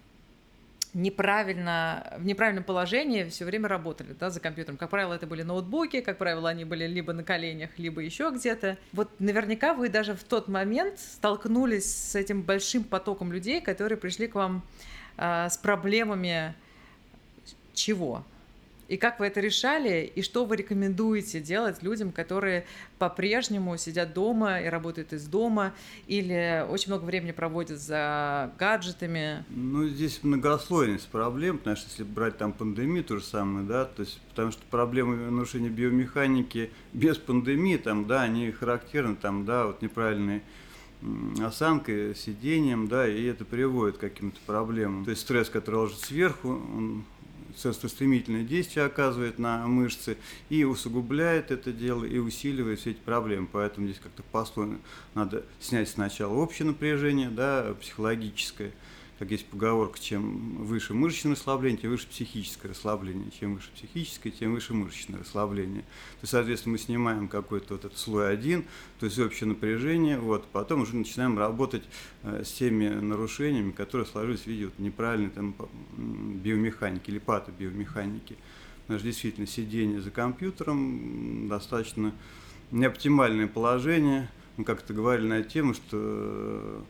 неправильно, 0.93 2.15
в 2.17 2.25
неправильном 2.25 2.63
положении 2.63 3.25
все 3.25 3.45
время 3.45 3.67
работали 3.67 4.15
да, 4.19 4.29
за 4.29 4.39
компьютером. 4.39 4.77
Как 4.77 4.89
правило, 4.89 5.13
это 5.13 5.27
были 5.27 5.43
ноутбуки, 5.43 6.01
как 6.01 6.17
правило, 6.17 6.49
они 6.49 6.65
были 6.65 6.87
либо 6.87 7.13
на 7.13 7.23
коленях, 7.23 7.71
либо 7.77 8.01
еще 8.01 8.31
где-то. 8.33 8.77
Вот 8.93 9.09
наверняка 9.19 9.73
вы 9.73 9.89
даже 9.89 10.15
в 10.15 10.23
тот 10.23 10.47
момент 10.47 10.99
столкнулись 10.99 11.85
с 11.85 12.15
этим 12.15 12.41
большим 12.41 12.83
потоком 12.83 13.31
людей, 13.31 13.61
которые 13.61 13.97
пришли 13.97 14.27
к 14.27 14.35
вам 14.35 14.63
э, 15.17 15.47
с 15.49 15.57
проблемами 15.57 16.55
чего? 17.73 18.23
И 18.87 18.97
как 18.97 19.19
вы 19.19 19.27
это 19.27 19.41
решали, 19.41 20.11
и 20.15 20.21
что 20.21 20.45
вы 20.45 20.55
рекомендуете 20.55 21.41
делать 21.41 21.83
людям, 21.83 22.11
которые 22.11 22.65
по-прежнему 22.99 23.75
сидят 23.77 24.13
дома 24.13 24.61
и 24.61 24.67
работают 24.67 25.13
из 25.13 25.25
дома, 25.27 25.73
или 26.07 26.65
очень 26.69 26.91
много 26.91 27.03
времени 27.03 27.31
проводят 27.31 27.79
за 27.79 28.51
гаджетами? 28.57 29.43
Ну, 29.49 29.87
здесь 29.87 30.23
многослойность 30.23 31.07
проблем, 31.09 31.57
потому 31.57 31.75
что 31.75 31.89
если 31.89 32.03
брать 32.03 32.37
там 32.37 32.53
пандемию, 32.53 33.03
то 33.03 33.17
же 33.17 33.23
самое, 33.23 33.65
да, 33.65 33.85
то 33.85 34.03
есть, 34.03 34.21
потому 34.29 34.51
что 34.51 34.61
проблемы 34.69 35.17
нарушения 35.31 35.69
биомеханики 35.69 36.71
без 36.93 37.17
пандемии, 37.17 37.77
там, 37.77 38.07
да, 38.07 38.21
они 38.21 38.51
характерны, 38.51 39.15
там, 39.15 39.45
да, 39.45 39.67
вот 39.67 39.81
неправильные 39.81 40.41
осанкой, 41.43 42.15
сидением, 42.15 42.87
да, 42.87 43.07
и 43.07 43.23
это 43.25 43.45
приводит 43.45 43.97
к 43.97 43.99
каким-то 43.99 44.39
проблемам. 44.45 45.05
То 45.05 45.11
есть 45.11 45.21
стресс, 45.21 45.49
который 45.49 45.75
ложится 45.75 46.07
сверху, 46.07 46.49
он 46.49 47.03
стремительное 47.57 48.43
действие 48.43 48.85
оказывает 48.85 49.39
на 49.39 49.65
мышцы 49.67 50.17
и 50.49 50.63
усугубляет 50.63 51.51
это 51.51 51.71
дело 51.71 52.05
и 52.05 52.17
усиливает 52.17 52.79
все 52.79 52.91
эти 52.91 52.99
проблемы. 52.99 53.47
Поэтому 53.51 53.87
здесь 53.87 53.99
как-то 54.01 54.23
послойно 54.31 54.79
надо 55.13 55.43
снять 55.59 55.89
сначала 55.89 56.33
общее 56.33 56.67
напряжение, 56.67 57.29
да, 57.29 57.75
психологическое, 57.81 58.71
как 59.19 59.31
есть 59.31 59.47
поговорка, 59.47 59.99
чем 59.99 60.63
выше 60.63 60.93
мышечное 60.93 61.33
расслабление, 61.33 61.81
тем 61.81 61.91
выше 61.91 62.07
психическое 62.07 62.69
расслабление. 62.69 63.31
Чем 63.31 63.55
выше 63.55 63.69
психическое, 63.75 64.29
тем 64.29 64.53
выше 64.53 64.73
мышечное 64.73 65.19
расслабление. 65.19 65.81
То 65.81 66.23
есть, 66.23 66.31
соответственно, 66.31 66.73
мы 66.73 66.77
снимаем 66.77 67.27
какой-то 67.27 67.75
вот 67.75 67.85
этот 67.85 67.97
слой 67.97 68.31
один, 68.31 68.65
то 68.99 69.07
есть 69.07 69.17
общее 69.17 69.47
напряжение, 69.47 70.19
вот, 70.19 70.45
потом 70.51 70.81
уже 70.81 70.95
начинаем 70.95 71.37
работать 71.37 71.83
э, 72.23 72.43
с 72.45 72.51
теми 72.51 72.87
нарушениями, 72.87 73.71
которые 73.71 74.05
сложились 74.05 74.41
в 74.41 74.47
виде 74.47 74.65
вот, 74.65 74.77
неправильной 74.77 75.31
там, 75.31 75.55
биомеханики 75.97 77.09
или 77.09 77.19
патобиомеханики. 77.19 78.37
Наше 78.87 79.03
действительно 79.03 79.47
сидение 79.47 79.99
за 79.99 80.11
компьютером 80.11 81.47
достаточно 81.49 82.13
неоптимальное 82.71 83.47
положение. 83.47 84.29
Мы 84.57 84.63
как-то 84.63 84.93
говорили 84.93 85.27
на 85.27 85.43
тему, 85.43 85.73
что 85.73 86.83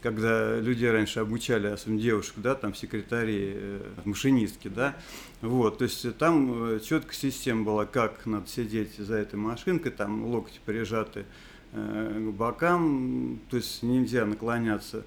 когда 0.00 0.58
людей 0.58 0.90
раньше 0.90 1.20
обучали, 1.20 1.66
особенно 1.68 2.00
девушек, 2.00 2.34
да, 2.36 2.54
там 2.54 2.74
секретари, 2.74 3.52
э, 3.54 3.80
машинистки, 4.04 4.68
да, 4.68 4.96
вот, 5.40 5.78
то 5.78 5.84
есть 5.84 6.16
там 6.18 6.74
э, 6.74 6.80
четкая 6.80 7.14
система 7.14 7.64
была, 7.64 7.86
как 7.86 8.26
надо 8.26 8.48
сидеть 8.48 8.96
за 8.96 9.16
этой 9.16 9.36
машинкой, 9.36 9.92
там 9.92 10.24
локти 10.26 10.60
прижаты 10.64 11.26
э, 11.72 12.30
к 12.30 12.34
бокам, 12.34 13.40
то 13.50 13.56
есть 13.56 13.82
нельзя 13.82 14.24
наклоняться 14.26 15.04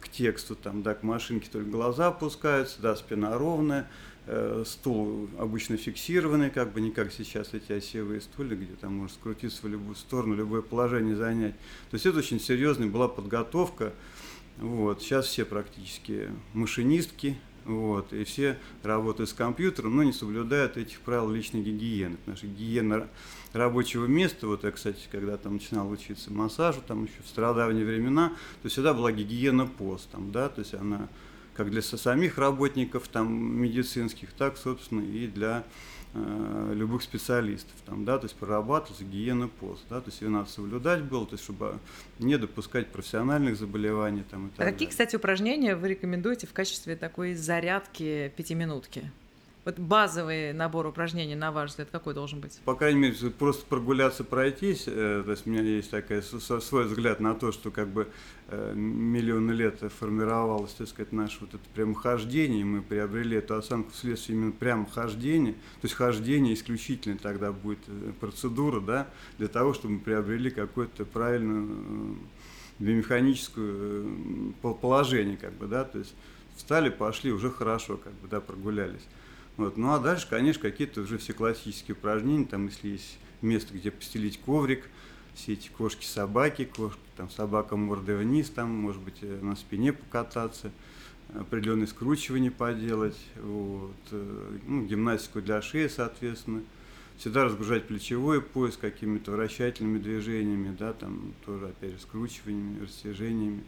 к 0.00 0.08
тексту, 0.08 0.56
там, 0.56 0.82
да, 0.82 0.94
к 0.94 1.02
машинке 1.02 1.50
только 1.52 1.68
глаза 1.68 2.06
опускаются, 2.06 2.80
да, 2.80 2.96
спина 2.96 3.36
ровная, 3.36 3.90
стул 4.64 5.28
обычно 5.38 5.76
фиксированный, 5.76 6.50
как 6.50 6.72
бы 6.72 6.80
не 6.80 6.90
как 6.90 7.12
сейчас 7.12 7.54
эти 7.54 7.72
осевые 7.72 8.20
стулья, 8.20 8.56
где 8.56 8.74
там 8.74 8.94
можно 8.94 9.14
скрутиться 9.14 9.62
в 9.62 9.68
любую 9.68 9.96
сторону, 9.96 10.34
любое 10.34 10.62
положение 10.62 11.16
занять. 11.16 11.54
То 11.90 11.94
есть 11.94 12.06
это 12.06 12.18
очень 12.18 12.38
серьезная 12.38 12.88
была 12.88 13.08
подготовка. 13.08 13.92
Вот. 14.58 15.02
Сейчас 15.02 15.26
все 15.26 15.44
практически 15.44 16.28
машинистки, 16.52 17.38
вот, 17.64 18.12
и 18.12 18.24
все 18.24 18.58
работают 18.82 19.30
с 19.30 19.32
компьютером, 19.32 19.96
но 19.96 20.02
не 20.02 20.12
соблюдают 20.12 20.76
этих 20.76 21.00
правил 21.00 21.30
личной 21.30 21.62
гигиены. 21.62 22.16
Потому 22.16 22.36
что 22.36 22.46
гигиена 22.46 23.08
рабочего 23.52 24.06
места, 24.06 24.46
вот 24.46 24.64
я, 24.64 24.70
кстати, 24.70 25.00
когда 25.10 25.36
там 25.36 25.54
начинал 25.54 25.90
учиться 25.90 26.32
массажу, 26.32 26.80
там 26.86 27.04
еще 27.04 27.22
в 27.24 27.28
стародавние 27.28 27.84
времена, 27.84 28.32
то 28.62 28.68
всегда 28.68 28.94
была 28.94 29.12
гигиена 29.12 29.66
пост, 29.66 30.10
там, 30.10 30.32
да, 30.32 30.48
то 30.48 30.60
есть 30.60 30.74
она 30.74 31.08
как 31.54 31.70
для 31.70 31.82
самих 31.82 32.38
работников 32.38 33.08
там, 33.08 33.60
медицинских, 33.60 34.32
так, 34.32 34.56
собственно, 34.56 35.00
и 35.00 35.26
для 35.26 35.64
э, 36.14 36.72
любых 36.74 37.02
специалистов, 37.02 37.74
там, 37.86 38.04
да, 38.04 38.18
то 38.18 38.26
есть 38.26 38.36
прорабатывался 38.36 39.04
гигиена 39.04 39.48
пост, 39.48 39.84
да, 39.90 40.00
то 40.00 40.10
есть 40.10 40.20
ее 40.22 40.28
надо 40.28 40.48
соблюдать 40.48 41.02
было, 41.02 41.26
то 41.26 41.34
есть 41.34 41.44
чтобы 41.44 41.78
не 42.18 42.36
допускать 42.38 42.88
профессиональных 42.88 43.56
заболеваний. 43.56 44.24
Там, 44.30 44.48
и 44.48 44.50
так 44.50 44.60
а 44.60 44.64
какие, 44.64 44.72
далее. 44.72 44.90
кстати, 44.90 45.16
упражнения 45.16 45.76
вы 45.76 45.88
рекомендуете 45.88 46.46
в 46.46 46.52
качестве 46.52 46.96
такой 46.96 47.34
зарядки 47.34 48.32
пятиминутки? 48.36 49.10
Вот 49.70 49.78
базовый 49.78 50.52
набор 50.52 50.86
упражнений, 50.86 51.36
на 51.36 51.52
ваш 51.52 51.70
взгляд, 51.70 51.90
какой 51.92 52.12
должен 52.12 52.40
быть? 52.40 52.58
По 52.64 52.74
крайней 52.74 52.98
мере, 52.98 53.30
просто 53.30 53.64
прогуляться, 53.66 54.24
пройтись. 54.24 54.84
Э, 54.88 55.22
то 55.24 55.30
есть 55.30 55.46
у 55.46 55.50
меня 55.50 55.62
есть 55.62 55.92
такой 55.92 56.22
свой 56.22 56.86
взгляд 56.86 57.20
на 57.20 57.36
то, 57.36 57.52
что 57.52 57.70
как 57.70 57.86
бы 57.86 58.08
э, 58.48 58.72
миллионы 58.74 59.52
лет 59.52 59.78
формировалось, 59.96 60.72
так 60.72 60.88
сказать, 60.88 61.12
наше 61.12 61.38
вот 61.42 61.54
это 61.54 61.62
прямохождение, 61.72 62.62
и 62.62 62.64
мы 62.64 62.82
приобрели 62.82 63.36
эту 63.36 63.54
осанку 63.54 63.92
вследствие 63.92 64.38
именно 64.38 64.50
прямохождения. 64.50 65.52
То 65.52 65.84
есть 65.84 65.94
хождение 65.94 66.54
исключительно 66.54 67.16
тогда 67.16 67.52
будет 67.52 67.78
э, 67.86 68.12
процедура, 68.18 68.80
да, 68.80 69.06
для 69.38 69.46
того, 69.46 69.72
чтобы 69.72 69.94
мы 69.94 70.00
приобрели 70.00 70.50
какое-то 70.50 71.04
правильное 71.04 72.16
биомеханическое 72.80 74.02
положение, 74.62 75.36
как 75.36 75.52
бы, 75.52 75.68
да, 75.68 75.84
то 75.84 75.98
есть 75.98 76.12
встали, 76.56 76.88
пошли, 76.88 77.30
уже 77.30 77.52
хорошо, 77.52 77.98
как 77.98 78.14
бы, 78.14 78.26
да, 78.26 78.40
прогулялись. 78.40 79.06
Вот. 79.60 79.76
Ну 79.76 79.92
а 79.92 79.98
дальше, 79.98 80.26
конечно, 80.26 80.62
какие-то 80.62 81.02
уже 81.02 81.18
все 81.18 81.34
классические 81.34 81.94
упражнения, 81.94 82.46
там, 82.46 82.68
если 82.68 82.88
есть 82.88 83.18
место, 83.42 83.74
где 83.74 83.90
постелить 83.90 84.40
коврик, 84.40 84.88
все 85.34 85.52
эти 85.52 85.68
кошки-собаки, 85.68 86.64
кошки, 86.64 86.98
там, 87.18 87.28
собака 87.28 87.76
мордой 87.76 88.16
вниз, 88.16 88.48
там, 88.48 88.70
может 88.70 89.02
быть, 89.02 89.18
э, 89.20 89.38
на 89.42 89.56
спине 89.56 89.92
покататься, 89.92 90.72
определенные 91.34 91.88
скручивания 91.88 92.50
поделать, 92.50 93.18
вот, 93.36 93.92
э, 94.12 94.58
ну, 94.66 94.86
гимнастику 94.86 95.42
для 95.42 95.60
шеи, 95.60 95.88
соответственно. 95.88 96.62
Всегда 97.18 97.44
разгружать 97.44 97.86
плечевой 97.86 98.40
пояс 98.40 98.78
какими-то 98.78 99.32
вращательными 99.32 99.98
движениями, 99.98 100.74
да, 100.74 100.94
там 100.94 101.34
тоже, 101.44 101.68
опять 101.68 101.92
же, 101.92 101.98
скручиваниями, 101.98 102.80
растяжениями. 102.80 103.62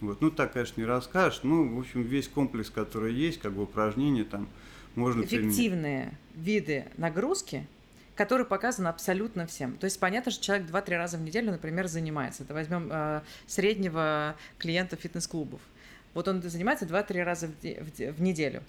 Вот. 0.00 0.22
Ну, 0.22 0.30
так, 0.30 0.54
конечно, 0.54 0.80
не 0.80 0.86
расскажешь. 0.86 1.40
Ну, 1.42 1.76
в 1.76 1.78
общем, 1.78 2.00
весь 2.00 2.26
комплекс, 2.26 2.70
который 2.70 3.12
есть, 3.12 3.38
как 3.38 3.52
бы 3.52 3.64
упражнения, 3.64 4.24
там, 4.24 4.48
можно 4.96 5.22
эффективные 5.22 6.14
применить. 6.32 6.64
виды 6.64 6.84
нагрузки, 6.96 7.66
которые 8.16 8.46
показаны 8.46 8.88
абсолютно 8.88 9.46
всем. 9.46 9.76
То 9.76 9.84
есть 9.84 10.00
понятно, 10.00 10.32
что 10.32 10.42
человек 10.42 10.68
2-3 10.68 10.96
раза 10.96 11.18
в 11.18 11.20
неделю, 11.20 11.52
например, 11.52 11.86
занимается. 11.86 12.42
Это 12.42 12.54
возьмем 12.54 12.88
э, 12.90 13.20
среднего 13.46 14.34
клиента 14.58 14.96
фитнес-клубов. 14.96 15.60
Вот 16.14 16.26
он 16.28 16.42
занимается 16.42 16.86
2-3 16.86 17.22
раза 17.22 17.48
в, 17.48 17.52
в, 17.62 18.12
в 18.12 18.22
неделю. 18.22 18.62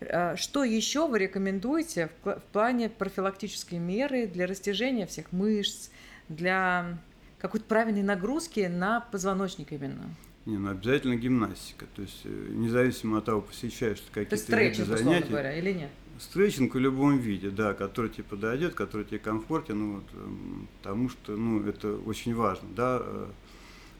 Э, 0.00 0.34
что 0.36 0.64
еще 0.64 1.06
вы 1.06 1.20
рекомендуете 1.20 2.10
в 2.24 2.42
плане 2.52 2.88
профилактической 2.88 3.78
меры 3.78 4.26
для 4.26 4.46
растяжения 4.46 5.06
всех 5.06 5.30
мышц, 5.32 5.90
для 6.28 6.98
какой-то 7.38 7.66
правильной 7.66 8.02
нагрузки 8.02 8.60
на 8.60 9.00
позвоночник 9.00 9.72
именно? 9.72 10.14
Не, 10.46 10.58
ну 10.58 10.70
обязательно 10.70 11.16
гимнастика. 11.16 11.86
То 11.94 12.02
есть 12.02 12.22
э, 12.24 12.48
независимо 12.50 13.18
от 13.18 13.26
того, 13.26 13.42
посещаешь 13.42 14.00
ты 14.00 14.24
какие-то 14.24 14.56
виды 14.56 14.84
занятий. 14.84 15.28
говоря, 15.28 15.58
или 15.58 15.72
нет? 15.72 15.90
Стретчинг 16.18 16.74
в 16.74 16.78
любом 16.78 17.18
виде, 17.18 17.50
да, 17.50 17.72
который 17.74 18.10
тебе 18.10 18.24
подойдет, 18.24 18.74
который 18.74 19.06
тебе 19.06 19.18
комфортен, 19.18 19.78
ну, 19.78 19.94
вот, 19.96 20.04
эм, 20.12 20.68
потому 20.78 21.08
что, 21.08 21.36
ну, 21.36 21.66
это 21.66 21.96
очень 21.96 22.34
важно, 22.34 22.68
да, 22.76 23.00
э, 23.02 23.26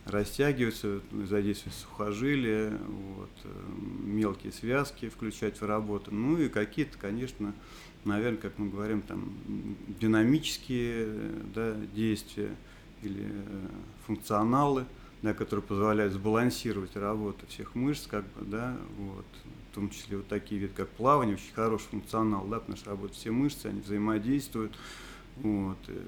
растягиваться, 0.04 1.00
задействовать 1.26 1.78
сухожилия, 1.78 2.76
вот, 3.16 3.30
э, 3.44 3.48
мелкие 4.04 4.52
связки 4.52 5.08
включать 5.08 5.60
в 5.60 5.66
работу, 5.66 6.14
ну 6.14 6.38
и 6.38 6.50
какие-то, 6.50 6.98
конечно, 6.98 7.54
наверное, 8.04 8.38
как 8.38 8.58
мы 8.58 8.68
говорим, 8.68 9.00
там, 9.00 9.32
динамические 9.98 11.08
да, 11.54 11.74
действия, 11.94 12.50
или 13.02 13.32
функционалы, 14.06 14.84
да, 15.22 15.34
которые 15.34 15.62
позволяют 15.62 16.12
сбалансировать 16.12 16.96
работу 16.96 17.46
всех 17.46 17.74
мышц, 17.74 18.06
как 18.06 18.24
бы, 18.32 18.44
да, 18.44 18.76
вот, 18.98 19.26
в 19.70 19.74
том 19.74 19.90
числе 19.90 20.16
вот 20.16 20.28
такие 20.28 20.60
виды, 20.60 20.72
как 20.74 20.88
плавание, 20.88 21.36
очень 21.36 21.54
хороший 21.54 21.88
функционал, 21.88 22.46
да, 22.46 22.60
потому 22.60 22.76
что 22.76 22.90
работают 22.90 23.16
все 23.18 23.30
мышцы, 23.30 23.66
они 23.66 23.80
взаимодействуют, 23.80 24.76
вот. 25.36 25.78
Э. 25.88 26.02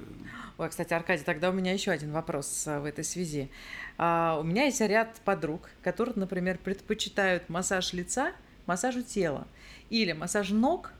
Ой, 0.58 0.68
кстати, 0.68 0.92
Аркадий, 0.92 1.24
тогда 1.24 1.50
у 1.50 1.52
меня 1.52 1.72
еще 1.72 1.90
один 1.90 2.12
вопрос 2.12 2.66
в 2.66 2.84
этой 2.84 3.04
связи. 3.04 3.50
А, 3.98 4.38
у 4.38 4.42
меня 4.42 4.64
есть 4.64 4.80
ряд 4.80 5.20
подруг, 5.24 5.70
которые, 5.82 6.14
например, 6.16 6.58
предпочитают 6.58 7.48
массаж 7.48 7.92
лица 7.92 8.32
массажу 8.66 9.02
тела 9.02 9.46
или 9.90 10.12
массаж 10.12 10.50
ног, 10.50 10.92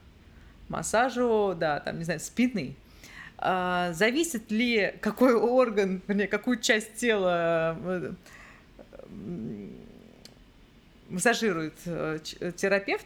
массажу, 0.69 1.55
да, 1.57 1.79
там, 1.79 1.97
не 1.97 2.03
знаю, 2.03 2.19
спины. 2.19 2.75
А, 3.45 3.91
зависит 3.91 4.51
ли 4.51 4.95
какой 5.01 5.33
орган, 5.33 6.01
вернее, 6.07 6.27
какую 6.27 6.61
часть 6.61 6.95
тела 6.95 7.77
э, 7.77 8.13
массажирует 11.09 11.73
э, 11.85 12.19
терапевт 12.55 13.05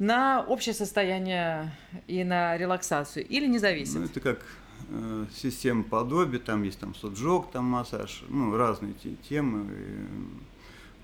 на 0.00 0.44
общее 0.44 0.74
состояние 0.74 1.70
и 2.08 2.24
на 2.24 2.56
релаксацию 2.56 3.24
или 3.24 3.46
не 3.46 3.60
зависит? 3.60 3.94
Ну, 3.94 4.04
это 4.06 4.18
как 4.18 4.44
э, 4.88 5.26
система 5.32 5.84
подобия, 5.84 6.40
там 6.40 6.64
есть 6.64 6.80
там 6.80 6.96
соджог, 6.96 7.52
там 7.52 7.66
массаж, 7.66 8.24
ну, 8.28 8.56
разные 8.56 8.94
те, 8.94 9.14
темы. 9.28 9.72
И, 9.72 10.06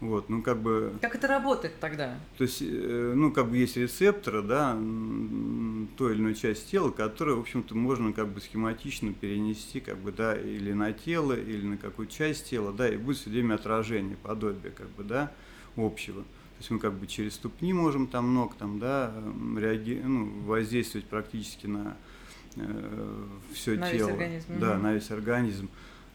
вот, 0.00 0.30
ну 0.30 0.42
как 0.42 0.58
бы. 0.58 0.94
Как 1.02 1.14
это 1.14 1.26
работает 1.26 1.78
тогда? 1.78 2.18
То 2.38 2.44
есть, 2.44 2.62
э, 2.62 3.12
ну 3.14 3.30
как 3.32 3.50
бы 3.50 3.58
есть 3.58 3.76
рецепторы, 3.76 4.42
да, 4.42 4.72
той 5.98 6.14
или 6.14 6.20
иной 6.20 6.34
части 6.34 6.70
тела, 6.70 6.90
которые, 6.90 7.36
в 7.36 7.40
общем-то, 7.40 7.74
можно 7.76 8.14
как 8.14 8.28
бы 8.28 8.40
схематично 8.40 9.12
перенести, 9.12 9.80
как 9.80 9.98
бы, 9.98 10.10
да, 10.10 10.34
или 10.34 10.72
на 10.72 10.92
тело, 10.92 11.34
или 11.34 11.66
на 11.66 11.76
какую-то 11.76 12.12
часть 12.12 12.48
тела, 12.48 12.72
да, 12.72 12.88
и 12.88 12.96
будет 12.96 13.18
все 13.18 13.28
время 13.28 13.54
отражение, 13.54 14.16
подобие, 14.16 14.72
как 14.72 14.88
бы, 14.90 15.04
да, 15.04 15.32
общего. 15.76 16.22
То 16.22 16.62
есть 16.62 16.70
мы 16.70 16.78
как 16.78 16.94
бы 16.94 17.06
через 17.06 17.34
ступни 17.34 17.72
можем 17.74 18.06
там 18.06 18.34
ног, 18.34 18.54
там, 18.54 18.78
да, 18.78 19.12
реаги... 19.58 20.00
ну, 20.02 20.30
воздействовать 20.46 21.06
практически 21.06 21.66
на 21.66 21.96
э, 22.56 23.26
все 23.52 23.78
на 23.78 23.90
тело. 23.90 24.08
Весь 24.08 24.14
организм. 24.14 24.60
Да, 24.60 24.72
угу. 24.74 24.82
на 24.82 24.94
весь 24.94 25.10
организм. 25.10 25.68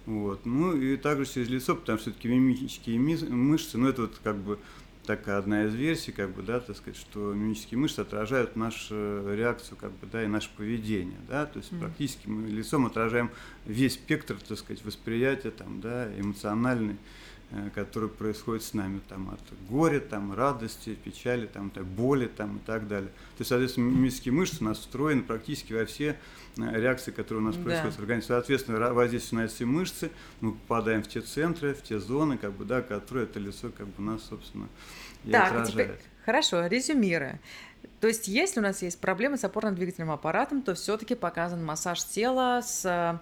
Вот. 0.06 0.46
Ну 0.46 0.76
и 0.76 0.98
также 0.98 1.26
через 1.26 1.50
лицо, 1.50 1.76
потому 1.76 1.98
что 1.98 2.12
все-таки 2.12 2.28
мимические 2.28 3.00
мышцы, 3.00 3.78
ну 3.78 3.88
это 3.88 4.04
вот 4.04 4.20
как 4.24 4.38
бы 4.38 4.60
такая 5.06 5.38
одна 5.38 5.66
из 5.66 5.74
версий, 5.74 6.12
как 6.12 6.34
бы, 6.34 6.42
да, 6.42 6.60
так 6.60 6.76
сказать, 6.76 6.98
что 6.98 7.34
мимические 7.34 7.78
мышцы 7.78 8.00
отражают 8.00 8.56
нашу 8.56 9.34
реакцию, 9.34 9.78
как 9.78 9.92
бы, 9.92 10.08
да, 10.12 10.24
и 10.24 10.28
наше 10.28 10.50
поведение, 10.58 11.20
да, 11.30 11.46
то 11.46 11.60
есть 11.60 11.72
mm. 11.72 11.80
практически 11.80 12.28
мы 12.28 12.50
лицом 12.50 12.86
отражаем 12.86 13.30
весь 13.66 13.94
спектр, 13.94 14.36
так 14.36 14.58
сказать, 14.58 14.84
восприятия, 14.84 15.52
там, 15.52 15.80
да, 15.80 16.10
эмоциональный, 16.20 16.98
Э, 17.56 17.70
который 17.74 18.10
происходит 18.10 18.64
с 18.64 18.74
нами 18.74 19.00
там, 19.08 19.30
от 19.30 19.40
горя, 19.70 20.02
там, 20.02 20.34
радости, 20.34 20.94
печали, 20.96 21.46
там, 21.46 21.70
так, 21.70 21.86
боли 21.86 22.26
там, 22.28 22.58
и 22.58 22.60
так 22.60 22.88
далее. 22.90 23.08
То 23.08 23.40
есть, 23.40 23.50
соответственно, 23.50 23.92
мимические 23.92 24.34
мышцы 24.34 24.58
у 24.60 24.66
нас 24.66 24.80
встроены 24.80 25.24
практически 25.24 25.72
во 25.72 25.86
все 25.86 26.18
э, 26.58 26.82
реакции, 26.82 27.12
которые 27.12 27.44
у 27.44 27.46
нас 27.46 27.56
да. 27.56 27.64
происходят 27.64 27.96
в 27.96 28.00
организме. 28.00 28.28
Соответственно, 28.28 28.94
воздействие 28.94 29.42
на 29.42 29.46
эти 29.46 29.64
мышцы, 29.64 30.12
мы 30.42 30.52
попадаем 30.52 31.02
в 31.04 31.08
те 31.08 31.22
центры, 31.22 31.74
в 31.74 31.82
те 31.82 31.98
зоны, 31.98 32.38
как 32.38 32.52
бы, 32.52 32.66
да, 32.66 32.82
которые 32.82 33.26
это 33.26 33.40
лицо 33.40 33.70
как 33.70 33.88
бы, 33.88 33.94
у 34.00 34.02
нас, 34.02 34.24
собственно, 34.24 34.68
и 35.24 35.32
так, 35.32 35.48
отражает. 35.48 35.72
Теперь, 35.72 36.10
хорошо, 36.26 36.66
резюмируя. 36.68 37.40
То 38.02 38.08
есть, 38.08 38.28
если 38.28 38.60
у 38.60 38.64
нас 38.64 38.82
есть 38.82 39.00
проблемы 39.00 39.38
с 39.38 39.46
опорно-двигательным 39.46 40.12
аппаратом, 40.12 40.62
то 40.62 40.76
все-таки 40.76 41.16
показан 41.16 41.64
массаж 41.64 42.04
тела 42.04 42.62
с 42.62 42.84
э, 42.84 43.18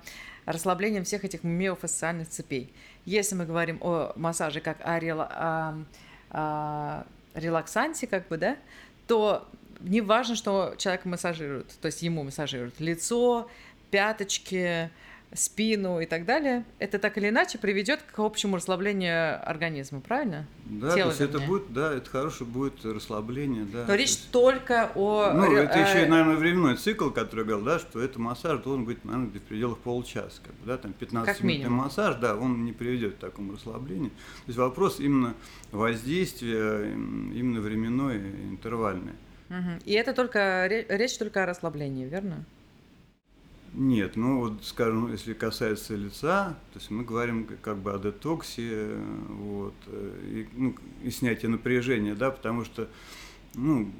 расслаблением 0.46 1.04
всех 1.04 1.24
этих 1.24 1.44
миофасциальных 1.44 2.30
цепей. 2.30 2.74
Если 3.06 3.36
мы 3.36 3.46
говорим 3.46 3.78
о 3.82 4.14
массаже 4.16 4.62
как 4.62 4.78
о, 4.84 5.00
рела, 5.00 5.30
о, 5.32 5.76
о 6.32 7.06
релаксанте, 7.34 8.08
как 8.08 8.28
бы, 8.28 8.38
да, 8.38 8.58
то 9.08 9.48
не 9.82 10.02
важно, 10.02 10.36
что 10.36 10.76
человек 10.78 11.06
массажирует, 11.06 11.68
то 11.82 11.88
есть 11.88 12.02
ему 12.02 12.24
массажируют 12.24 12.80
лицо, 12.80 13.50
пяточки, 13.92 14.90
спину 15.34 16.00
и 16.00 16.06
так 16.06 16.26
далее, 16.26 16.64
это 16.80 17.00
так 17.00 17.18
или 17.18 17.30
иначе 17.30 17.58
приведет 17.58 18.02
к 18.04 18.20
общему 18.20 18.58
расслаблению 18.58 19.48
организма, 19.48 20.02
правильно? 20.02 20.48
Да, 20.66 20.94
Тело, 20.94 21.04
то 21.04 21.08
есть 21.10 21.20
вернее. 21.20 21.38
это 21.38 21.48
будет, 21.48 21.74
да, 21.74 21.94
это 21.94 22.10
хорошее 22.10 22.50
будет 22.50 22.86
расслабление, 22.86 23.66
да. 23.66 23.86
Но 23.88 23.96
речь 23.96 24.10
есть... 24.10 24.32
только 24.32 24.92
о... 24.96 25.32
Ну, 25.34 25.56
это 25.56 25.80
еще, 25.80 26.08
наверное, 26.08 26.36
временной 26.36 26.78
цикл, 26.78 27.10
который 27.10 27.46
говорил, 27.46 27.66
да, 27.66 27.80
что 27.80 28.00
это 28.00 28.20
массаж 28.20 28.62
должен 28.62 28.86
быть, 28.86 29.04
наверное, 29.04 29.30
в 29.30 29.40
пределах 29.42 29.80
полчаса, 29.80 30.42
как 30.44 30.54
бы, 30.56 30.68
да, 30.68 30.78
там 30.78 30.94
15-минутный 31.00 31.70
массаж, 31.70 32.16
да, 32.16 32.36
он 32.36 32.66
не 32.66 32.72
приведет 32.72 33.16
к 33.16 33.18
такому 33.18 33.54
расслаблению. 33.54 34.10
То 34.12 34.48
есть 34.48 34.60
вопрос 34.60 35.00
именно 35.00 35.34
воздействия, 35.72 36.92
именно 36.92 37.62
временной, 37.62 38.18
интервальное. 38.18 39.16
Угу. 39.50 39.82
И 39.86 39.94
это 39.94 40.14
только, 40.14 40.68
речь 40.68 41.18
только 41.18 41.44
о 41.44 41.46
расслаблении, 41.46 42.06
верно? 42.06 42.46
Нет, 43.76 44.16
ну 44.16 44.40
вот, 44.40 44.64
скажем, 44.64 45.12
если 45.12 45.34
касается 45.34 45.96
лица, 45.96 46.56
то 46.74 46.80
есть 46.80 46.92
мы 46.92 47.04
говорим 47.04 47.48
как 47.62 47.78
бы 47.78 47.92
о 47.92 47.98
детоксе, 47.98 48.96
вот, 49.30 49.74
и, 49.88 50.48
ну, 50.54 50.76
и 51.04 51.10
снятии 51.10 51.48
напряжения, 51.48 52.14
да, 52.14 52.30
потому 52.30 52.66
что, 52.66 52.88
ну, 53.56 53.92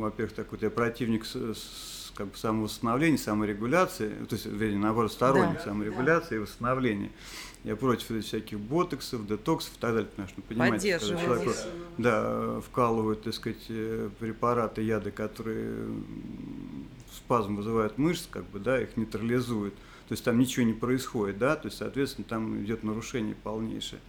во-первых, 0.00 0.34
так 0.34 0.50
вот 0.50 0.62
я 0.62 0.70
противник 0.70 1.24
с, 1.24 1.36
с, 1.36 2.12
как 2.16 2.26
бы 2.26 2.36
самовосстановления, 2.36 3.18
саморегуляции, 3.18 4.08
то 4.28 4.34
есть, 4.34 4.46
вернее, 4.46 4.78
наоборот, 4.78 5.12
сторонник 5.12 5.58
да, 5.58 5.64
саморегуляции 5.64 6.30
да. 6.30 6.36
и 6.36 6.38
восстановления. 6.40 7.10
Я 7.62 7.76
против 7.76 8.24
всяких 8.24 8.58
ботоксов, 8.58 9.28
детоксов 9.28 9.76
и 9.76 9.80
так 9.80 9.92
далее, 9.92 10.08
потому 10.08 10.28
что, 10.28 10.40
понимаете, 10.42 10.98
когда 10.98 11.20
человеку 11.20 11.52
да, 11.98 12.60
вкалывают, 12.62 13.22
так 13.22 13.34
сказать, 13.34 13.66
э, 13.68 14.08
препараты, 14.18 14.82
яды, 14.82 15.10
которые 15.10 15.86
спазм 17.20 17.56
вызывают 17.56 17.98
мышц, 17.98 18.26
как 18.30 18.44
бы, 18.46 18.58
да, 18.58 18.80
их 18.80 18.96
нейтрализуют. 18.96 19.74
То 20.08 20.12
есть 20.12 20.24
там 20.24 20.38
ничего 20.38 20.66
не 20.66 20.72
происходит, 20.72 21.38
да, 21.38 21.54
то 21.54 21.68
есть, 21.68 21.78
соответственно, 21.78 22.26
там 22.28 22.64
идет 22.64 22.82
нарушение 22.82 23.36
полнейшее. 23.36 24.00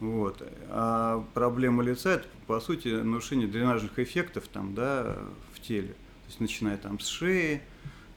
Вот. 0.00 0.42
А 0.70 1.24
проблема 1.34 1.82
лица 1.82 2.14
это, 2.14 2.26
по 2.46 2.60
сути, 2.60 2.88
нарушение 2.88 3.46
дренажных 3.46 3.98
эффектов 3.98 4.48
там, 4.48 4.74
да, 4.74 5.18
в 5.52 5.60
теле. 5.60 5.88
То 5.88 6.28
есть 6.28 6.40
начиная 6.40 6.78
там 6.78 6.98
с 6.98 7.06
шеи, 7.06 7.60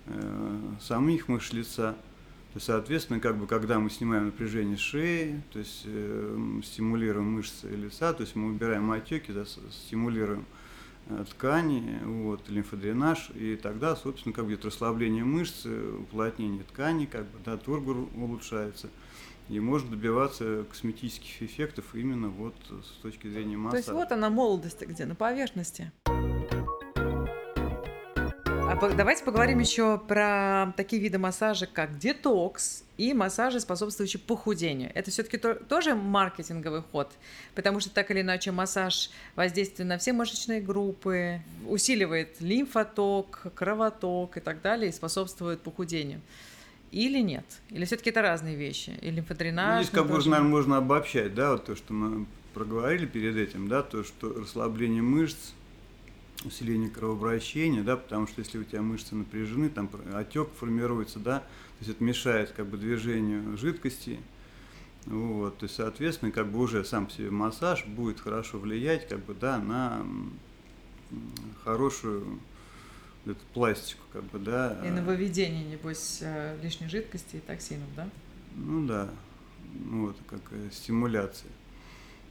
э, 0.05 0.59
самих 0.81 1.27
мышц 1.27 1.51
лица. 1.51 1.93
То 2.53 2.55
есть, 2.55 2.67
соответственно, 2.67 3.19
как 3.19 3.37
бы, 3.37 3.45
когда 3.45 3.77
мы 3.77 3.89
снимаем 3.89 4.27
напряжение 4.27 4.77
шеи, 4.77 5.41
то 5.51 5.59
есть 5.59 5.83
э, 5.85 6.61
стимулируем 6.63 7.25
мышцы 7.25 7.67
лица, 7.69 8.13
то 8.13 8.21
есть 8.21 8.35
мы 8.35 8.51
убираем 8.51 8.89
отеки, 8.91 9.31
да, 9.31 9.43
стимулируем 9.45 10.41
Э, 10.41 10.66
ткани, 11.29 11.99
вот, 12.03 12.49
лимфодренаж, 12.49 13.31
и 13.35 13.55
тогда, 13.55 13.95
собственно, 13.95 14.33
как 14.33 14.45
будет 14.45 14.65
расслабление 14.65 15.23
мышц, 15.23 15.65
уплотнение 15.65 16.63
ткани, 16.63 17.05
как 17.05 17.23
бы, 17.23 17.39
да, 17.45 17.57
тургор 17.57 17.97
улучшается, 18.15 18.89
и 19.49 19.59
можно 19.59 19.91
добиваться 19.91 20.65
косметических 20.69 21.41
эффектов 21.41 21.85
именно 21.93 22.29
вот 22.29 22.55
с 22.69 23.01
точки 23.01 23.27
зрения 23.27 23.57
массажа. 23.57 23.83
То 23.83 23.91
есть 23.91 24.03
вот 24.03 24.11
она 24.11 24.29
молодость 24.29 24.81
где, 24.81 25.05
на 25.05 25.15
поверхности. 25.15 25.91
А 28.79 28.93
давайте 28.93 29.23
поговорим 29.23 29.57
еще 29.57 29.97
про 29.97 30.71
такие 30.77 31.01
виды 31.01 31.17
массажа, 31.17 31.65
как 31.65 31.97
детокс 31.97 32.83
и 32.97 33.11
массажи, 33.15 33.59
способствующие 33.59 34.19
похудению. 34.19 34.91
Это 34.93 35.09
все-таки 35.09 35.37
то, 35.37 35.55
тоже 35.55 35.95
маркетинговый 35.95 36.83
ход, 36.83 37.11
потому 37.55 37.79
что 37.79 37.89
так 37.89 38.11
или 38.11 38.21
иначе 38.21 38.51
массаж 38.51 39.09
воздействует 39.35 39.89
на 39.89 39.97
все 39.97 40.13
мышечные 40.13 40.61
группы, 40.61 41.41
усиливает 41.67 42.39
лимфоток, 42.39 43.47
кровоток 43.55 44.37
и 44.37 44.41
так 44.41 44.61
далее, 44.61 44.89
и 44.89 44.93
способствует 44.93 45.59
похудению. 45.61 46.21
Или 46.91 47.19
нет? 47.19 47.45
Или 47.71 47.83
все-таки 47.85 48.11
это 48.11 48.21
разные 48.21 48.55
вещи? 48.55 48.91
И 49.01 49.09
лимфодренаж? 49.09 49.77
Ну, 49.77 49.83
здесь 49.83 49.95
как 49.95 50.05
бы, 50.05 50.13
наверное, 50.19 50.41
можно 50.41 50.77
обобщать, 50.77 51.33
да, 51.33 51.53
вот 51.53 51.65
то, 51.65 51.75
что 51.75 51.93
мы 51.93 52.27
проговорили 52.53 53.07
перед 53.07 53.37
этим, 53.37 53.69
да, 53.69 53.81
то, 53.81 54.03
что 54.03 54.33
расслабление 54.33 55.01
мышц, 55.01 55.53
усиление 56.47 56.89
кровообращения, 56.89 57.83
да, 57.83 57.97
потому 57.97 58.27
что 58.27 58.41
если 58.41 58.57
у 58.57 58.63
тебя 58.63 58.81
мышцы 58.81 59.15
напряжены, 59.15 59.69
там 59.69 59.89
отек 60.13 60.49
формируется, 60.59 61.19
да, 61.19 61.39
то 61.39 61.45
есть 61.79 61.91
это 61.91 62.03
мешает 62.03 62.51
как 62.51 62.67
бы 62.67 62.77
движению 62.77 63.57
жидкости, 63.57 64.19
вот, 65.05 65.57
то 65.57 65.65
есть, 65.65 65.75
соответственно, 65.75 66.31
как 66.31 66.51
бы 66.51 66.59
уже 66.59 66.83
сам 66.83 67.05
по 67.05 67.11
себе 67.13 67.31
массаж 67.31 67.85
будет 67.85 68.19
хорошо 68.19 68.59
влиять, 68.59 69.07
как 69.07 69.19
бы, 69.19 69.33
да, 69.33 69.57
на 69.57 70.05
хорошую 71.63 72.39
эту 73.25 73.39
пластику, 73.53 74.01
как 74.11 74.23
бы, 74.25 74.39
да. 74.39 74.81
И 74.85 74.89
на 74.89 75.01
выведение, 75.01 75.63
небось, 75.63 76.19
э, 76.21 76.57
лишней 76.61 76.89
жидкости 76.89 77.37
и 77.37 77.39
токсинов, 77.39 77.87
да? 77.95 78.09
Ну 78.55 78.85
да, 78.85 79.09
вот, 79.85 80.17
как 80.27 80.41
стимуляция. 80.71 81.51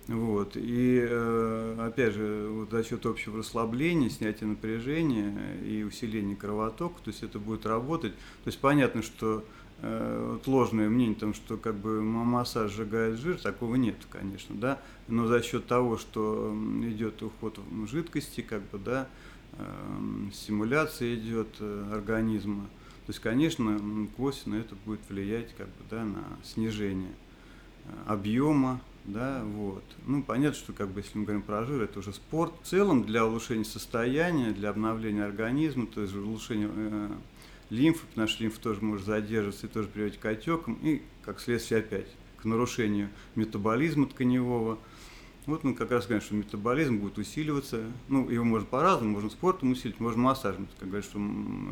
Вот. 0.08 0.52
И 0.54 1.00
э, 1.02 1.76
опять 1.84 2.14
же, 2.14 2.48
вот 2.50 2.70
за 2.70 2.84
счет 2.84 3.04
общего 3.06 3.38
расслабления, 3.38 4.08
снятия 4.08 4.46
напряжения 4.46 5.36
и 5.64 5.82
усиления 5.82 6.36
кровотока, 6.36 7.02
то 7.02 7.10
есть 7.10 7.24
это 7.24 7.40
будет 7.40 7.66
работать. 7.66 8.12
То 8.44 8.48
есть 8.48 8.60
понятно, 8.60 9.02
что 9.02 9.44
э, 9.82 10.30
вот 10.34 10.46
ложное 10.46 10.88
мнение, 10.88 11.16
том, 11.16 11.34
что 11.34 11.56
как 11.56 11.74
бы 11.74 12.02
массаж 12.02 12.70
сжигает 12.70 13.18
жир, 13.18 13.40
такого 13.40 13.74
нет, 13.74 13.96
конечно, 14.08 14.54
да, 14.54 14.80
но 15.08 15.26
за 15.26 15.42
счет 15.42 15.66
того, 15.66 15.98
что 15.98 16.56
идет 16.84 17.20
уход 17.22 17.58
жидкости, 17.90 18.42
как 18.42 18.62
бы, 18.70 18.78
да, 18.78 19.08
э, 19.54 20.28
стимуляция 20.32 21.16
идет 21.16 21.48
э, 21.58 21.90
организма, 21.92 22.62
то 23.06 23.10
есть, 23.10 23.18
конечно, 23.18 23.80
косвенно 24.16 24.54
это 24.56 24.76
будет 24.84 25.00
влиять 25.08 25.52
как 25.56 25.66
бы, 25.66 25.84
да, 25.90 26.04
на 26.04 26.24
снижение 26.44 27.12
объема 28.06 28.80
да, 29.06 29.42
вот. 29.44 29.84
Ну, 30.04 30.22
понятно, 30.22 30.58
что, 30.58 30.72
как 30.72 30.88
бы, 30.88 31.00
если 31.00 31.16
мы 31.16 31.24
говорим 31.24 31.42
про 31.42 31.64
жир, 31.64 31.82
это 31.82 32.00
уже 32.00 32.12
спорт. 32.12 32.52
В 32.62 32.66
целом, 32.66 33.04
для 33.04 33.24
улучшения 33.24 33.64
состояния, 33.64 34.50
для 34.50 34.70
обновления 34.70 35.24
организма, 35.24 35.86
то 35.86 36.00
есть 36.00 36.14
улучшения 36.14 36.68
э, 36.74 37.10
лимфы, 37.70 38.04
потому 38.06 38.26
что 38.26 38.42
лимфа 38.42 38.60
тоже 38.60 38.80
может 38.82 39.06
задерживаться 39.06 39.66
и 39.66 39.70
тоже 39.70 39.86
приводить 39.88 40.18
к 40.18 40.26
отекам, 40.26 40.74
и, 40.82 41.02
как 41.22 41.40
следствие, 41.40 41.80
опять 41.80 42.08
к 42.36 42.44
нарушению 42.44 43.08
метаболизма 43.36 44.06
тканевого. 44.06 44.78
Вот 45.46 45.62
мы 45.62 45.74
как 45.74 45.92
раз 45.92 46.06
говорим, 46.06 46.24
что 46.24 46.34
метаболизм 46.34 46.98
будет 46.98 47.18
усиливаться. 47.18 47.84
Ну, 48.08 48.28
его 48.28 48.44
можно 48.44 48.66
по-разному, 48.66 49.12
можно 49.12 49.30
спортом 49.30 49.70
усилить, 49.70 50.00
можно 50.00 50.20
массажем. 50.20 50.66
Как 50.80 50.88
говорят, 50.88 51.04
что 51.04 51.20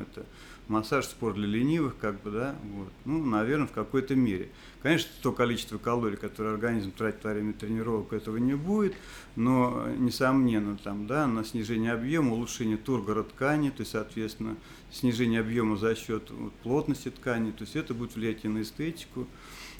это 0.01 0.25
массаж, 0.69 1.07
спорт 1.07 1.37
для 1.37 1.47
ленивых, 1.47 1.97
как 1.99 2.21
бы, 2.23 2.31
да, 2.31 2.55
вот. 2.73 2.93
Ну, 3.05 3.25
наверное, 3.25 3.67
в 3.67 3.73
какой-то 3.73 4.15
мере. 4.15 4.49
Конечно, 4.83 5.11
то 5.23 5.33
количество 5.33 5.79
калорий, 5.79 6.17
которое 6.17 6.55
организм 6.55 6.93
тратит 6.93 7.25
во 7.25 7.33
время 7.33 7.53
тренировок, 7.53 8.13
этого 8.13 8.37
не 8.37 8.55
будет, 8.55 8.95
но, 9.37 9.87
несомненно, 9.97 10.77
там, 10.77 11.07
да, 11.07 11.27
на 11.27 11.45
снижение 11.45 11.93
объема, 11.93 12.35
улучшение 12.35 12.77
тургора 12.77 13.23
ткани, 13.23 13.71
то 13.71 13.81
есть, 13.81 13.93
соответственно, 13.93 14.57
снижение 14.91 15.41
объема 15.41 15.77
за 15.77 15.95
счет 15.95 16.31
вот, 16.31 16.53
плотности 16.55 17.11
ткани, 17.11 17.51
то 17.51 17.65
есть 17.65 17.77
это 17.77 17.95
будет 17.95 18.15
влиять 18.15 18.45
и 18.45 18.49
на 18.49 18.63
эстетику, 18.63 19.27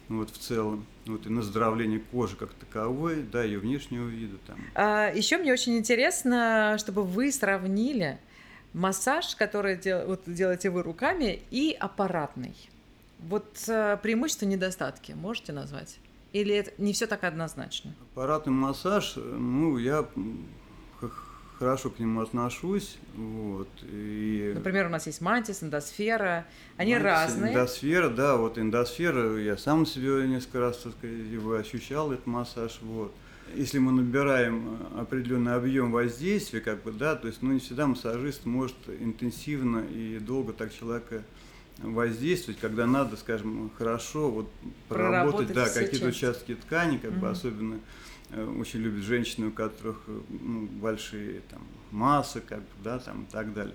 вот 0.09 0.31
в 0.31 0.39
целом, 0.39 0.87
вот 1.07 1.27
и 1.27 1.31
на 1.31 1.43
здравление 1.43 1.99
кожи 1.99 2.37
как 2.37 2.53
таковой, 2.53 3.23
да, 3.23 3.43
ее 3.43 3.59
внешнего 3.59 4.07
вида 4.07 4.37
там. 4.47 4.59
А, 4.75 5.11
еще 5.11 5.39
мне 5.39 5.53
очень 5.53 5.77
интересно, 5.79 6.77
чтобы 6.79 7.05
вы 7.05 7.33
сравнили 7.33 8.19
массаж, 8.75 9.35
который 9.37 9.77
дел, 9.77 10.07
вот, 10.07 10.23
делаете 10.27 10.69
вы 10.69 10.83
руками, 10.83 11.41
и 11.51 11.75
аппаратный. 11.79 12.55
Вот 13.21 13.65
э, 13.69 13.97
преимущества, 14.03 14.45
недостатки 14.45 15.13
можете 15.13 15.53
назвать? 15.53 15.99
Или 16.33 16.55
это 16.55 16.73
не 16.79 16.93
все 16.93 17.07
так 17.07 17.25
однозначно? 17.25 17.95
Аппаратный 18.13 18.53
массаж, 18.53 19.15
ну, 19.17 19.79
я 19.79 20.07
хорошо 21.59 21.91
к 21.91 21.99
нему 22.01 22.21
отношусь. 22.21 22.99
Вот, 23.15 23.69
и... 23.83 24.53
Например, 24.55 24.87
у 24.87 24.91
нас 24.91 25.07
есть 25.07 25.21
мантис, 25.21 25.63
эндосфера. 25.63 26.45
Они 26.77 26.93
мантис, 26.93 27.07
разные. 27.07 27.53
Эндосфера, 27.53 28.09
да, 28.09 28.37
вот 28.37 28.59
эндосфера, 28.59 29.39
я 29.39 29.57
сам 29.57 29.87
себе 29.87 30.27
несколько 30.27 30.61
раз 30.61 30.79
так 30.79 30.93
сказать, 30.99 31.17
его 31.17 31.55
ощущал, 31.55 32.13
этот 32.13 32.27
массаж. 32.27 32.79
Вот 32.83 33.15
если 33.57 33.79
мы 33.79 33.93
набираем 33.93 34.79
э, 34.95 35.01
определенный 35.01 35.55
объем 35.55 35.93
воздействия, 35.93 36.61
как 36.61 36.83
бы, 36.83 36.93
да, 36.93 37.17
то 37.17 37.29
есть, 37.29 37.43
ну, 37.43 37.53
не 37.53 37.61
всегда 37.61 37.87
массажист 37.87 38.45
может 38.45 38.77
интенсивно 39.01 39.79
и 39.79 40.19
долго 40.19 40.53
так 40.53 40.73
человека 40.75 41.25
воздействовать, 41.79 42.61
когда 42.61 42.87
надо, 42.87 43.17
скажем, 43.17 43.71
хорошо 43.77 44.31
вот 44.31 44.51
проработать, 44.89 45.53
да, 45.53 45.69
какие-то 45.69 46.09
участки 46.09 46.55
ткани, 46.55 46.99
как 46.99 47.13
угу. 47.13 47.21
бы 47.21 47.31
особенно 47.31 47.81
э, 48.31 48.45
очень 48.45 48.81
любят 48.81 49.05
женщины, 49.05 49.49
у 49.49 49.51
которых 49.51 50.03
э, 50.07 50.21
ну, 50.29 50.67
большие 50.67 51.41
там 51.51 51.63
массы, 51.91 52.41
как 52.41 52.61
бы, 52.61 52.67
да, 52.83 52.99
там 52.99 53.23
и 53.23 53.33
так 53.33 53.53
далее. 53.55 53.75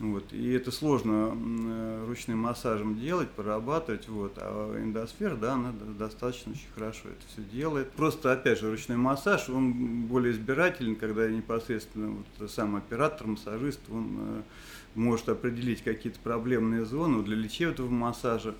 Вот. 0.00 0.32
И 0.32 0.52
это 0.52 0.70
сложно 0.70 1.34
э, 1.34 2.04
ручным 2.06 2.38
массажем 2.38 2.98
делать, 3.00 3.30
прорабатывать. 3.30 4.08
Вот. 4.08 4.34
А 4.36 4.76
эндосфера, 4.80 5.34
да, 5.34 5.54
она 5.54 5.72
достаточно 5.98 6.52
очень 6.52 6.68
хорошо 6.74 7.08
это 7.08 7.26
все 7.26 7.42
делает. 7.42 7.90
Просто, 7.92 8.32
опять 8.32 8.60
же, 8.60 8.70
ручной 8.70 8.96
массаж, 8.96 9.48
он 9.48 10.06
более 10.06 10.32
избирателен, 10.32 10.94
когда 10.94 11.28
непосредственно 11.28 12.22
вот 12.38 12.50
сам 12.50 12.76
оператор, 12.76 13.26
массажист, 13.26 13.80
он 13.90 14.16
э, 14.18 14.42
может 14.94 15.28
определить 15.28 15.82
какие-то 15.82 16.20
проблемные 16.20 16.84
зоны. 16.84 17.24
Для 17.24 17.36
лечебного 17.36 17.90
массажа 17.90 18.54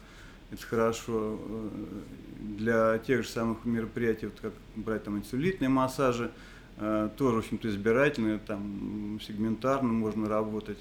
это 0.50 0.66
хорошо. 0.66 1.38
Э, 1.40 1.68
для 2.40 2.98
тех 2.98 3.22
же 3.22 3.28
самых 3.28 3.64
мероприятий, 3.64 4.26
вот 4.26 4.40
как 4.40 4.52
брать 4.74 5.04
там 5.04 5.18
инсулитные 5.18 5.68
массажи, 5.68 6.30
тоже, 6.76 7.34
в 7.34 7.38
общем-то, 7.40 7.68
избирательные, 7.68 8.38
там 8.38 9.18
сегментарно 9.20 9.92
можно 9.92 10.28
работать. 10.28 10.78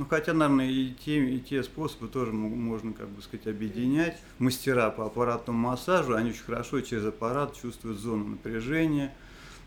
Ну, 0.00 0.06
хотя, 0.08 0.32
наверное, 0.32 0.66
и 0.66 0.94
те, 0.94 1.22
и 1.28 1.38
те 1.40 1.62
способы 1.62 2.08
тоже 2.08 2.32
можно, 2.32 2.94
как 2.94 3.10
бы 3.10 3.20
сказать, 3.20 3.46
объединять. 3.46 4.16
Мастера 4.38 4.88
по 4.88 5.04
аппаратному 5.04 5.58
массажу, 5.58 6.14
они 6.14 6.30
очень 6.30 6.42
хорошо 6.42 6.80
через 6.80 7.04
аппарат 7.04 7.54
чувствуют 7.54 7.98
зону 7.98 8.28
напряжения, 8.28 9.12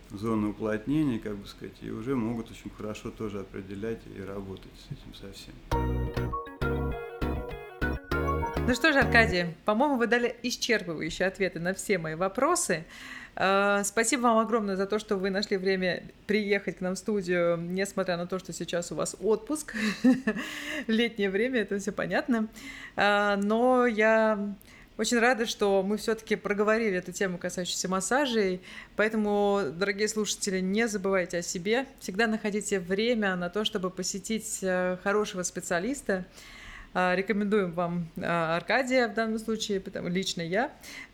зону 0.09 0.49
уплотнения, 0.49 1.19
как 1.19 1.35
бы 1.35 1.47
сказать, 1.47 1.75
и 1.83 1.91
уже 1.91 2.15
могут 2.15 2.49
очень 2.49 2.71
хорошо 2.75 3.11
тоже 3.11 3.41
определять 3.41 4.01
и 4.17 4.23
работать 4.23 4.71
с 4.89 4.91
этим 4.91 5.13
совсем. 5.13 6.22
Ну 8.65 8.73
что 8.73 8.93
же, 8.93 8.99
Аркадий, 8.99 9.47
по-моему, 9.65 9.97
вы 9.97 10.07
дали 10.07 10.37
исчерпывающие 10.41 11.25
ответы 11.25 11.59
на 11.59 11.73
все 11.73 11.97
мои 11.97 12.15
вопросы. 12.15 12.85
А, 13.35 13.83
спасибо 13.83 14.21
вам 14.21 14.37
огромное 14.37 14.77
за 14.77 14.85
то, 14.85 14.99
что 14.99 15.17
вы 15.17 15.29
нашли 15.31 15.57
время 15.57 16.03
приехать 16.27 16.77
к 16.77 16.81
нам 16.81 16.95
в 16.95 16.97
студию, 16.97 17.57
несмотря 17.57 18.15
на 18.15 18.25
то, 18.25 18.39
что 18.39 18.53
сейчас 18.53 18.89
у 18.93 18.95
вас 18.95 19.17
отпуск, 19.19 19.75
летнее 20.87 21.29
время, 21.29 21.59
это 21.59 21.77
все 21.77 21.91
понятно. 21.91 22.47
А, 22.95 23.35
но 23.35 23.85
я 23.85 24.55
очень 24.97 25.19
рада, 25.19 25.45
что 25.45 25.83
мы 25.83 25.97
все-таки 25.97 26.37
проговорили 26.37 26.97
эту 26.97 27.11
тему, 27.11 27.37
касающуюся 27.37 27.89
массажей. 27.89 28.61
Поэтому, 28.95 29.61
дорогие 29.73 30.07
слушатели, 30.07 30.61
не 30.61 30.87
забывайте 30.87 31.39
о 31.39 31.41
себе. 31.41 31.85
Всегда 31.99 32.27
находите 32.27 32.79
время 32.79 33.35
на 33.35 33.49
то, 33.49 33.65
чтобы 33.65 33.89
посетить 33.89 34.59
э, 34.61 34.97
хорошего 35.03 35.43
специалиста. 35.43 36.23
А, 36.93 37.15
рекомендуем 37.15 37.71
вам 37.71 38.07
Аркадия 38.21 39.07
в 39.07 39.13
данном 39.13 39.39
случае, 39.39 39.79
потому 39.79 40.09
лично 40.09 40.41
я, 40.41 40.71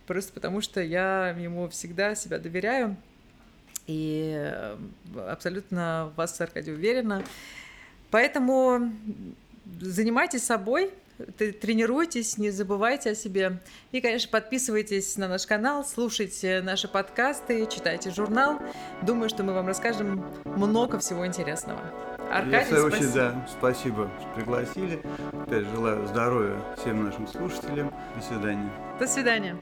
просто 0.08 0.34
потому 0.34 0.62
что 0.62 0.82
я 0.82 1.36
ему 1.40 1.70
всегда 1.70 2.16
себя 2.16 2.38
доверяю 2.38 2.98
и 3.88 4.34
э, 4.38 4.78
абсолютно 5.28 6.12
в 6.14 6.18
вас, 6.18 6.40
Аркадий, 6.40 6.72
уверена. 6.72 7.24
Поэтому 8.12 8.92
занимайтесь 9.80 10.44
собой, 10.44 10.92
тренируйтесь, 11.38 12.38
не 12.38 12.52
забывайте 12.52 13.12
о 13.12 13.16
себе. 13.16 13.60
И, 13.92 14.00
конечно, 14.00 14.30
подписывайтесь 14.30 15.18
на 15.18 15.28
наш 15.28 15.48
канал, 15.48 15.84
слушайте 15.84 16.62
наши 16.62 16.88
подкасты, 16.88 17.66
читайте 17.66 18.12
журнал. 18.12 18.60
Думаю, 19.02 19.30
что 19.30 19.44
мы 19.44 19.54
вам 19.54 19.68
расскажем 19.68 20.26
много 20.46 21.00
всего 21.00 21.26
интересного. 21.26 21.82
Аркадий, 22.32 22.68
свою 22.68 22.86
очередь, 22.86 23.14
да, 23.14 23.46
спасибо, 23.48 24.10
что 24.20 24.30
пригласили. 24.36 25.02
Опять 25.48 25.66
желаю 25.68 26.08
здоровья 26.08 26.56
всем 26.78 27.06
нашим 27.06 27.28
слушателям. 27.28 27.92
До 28.16 28.22
свидания. 28.22 28.70
До 29.00 29.08
свидания. 29.08 29.58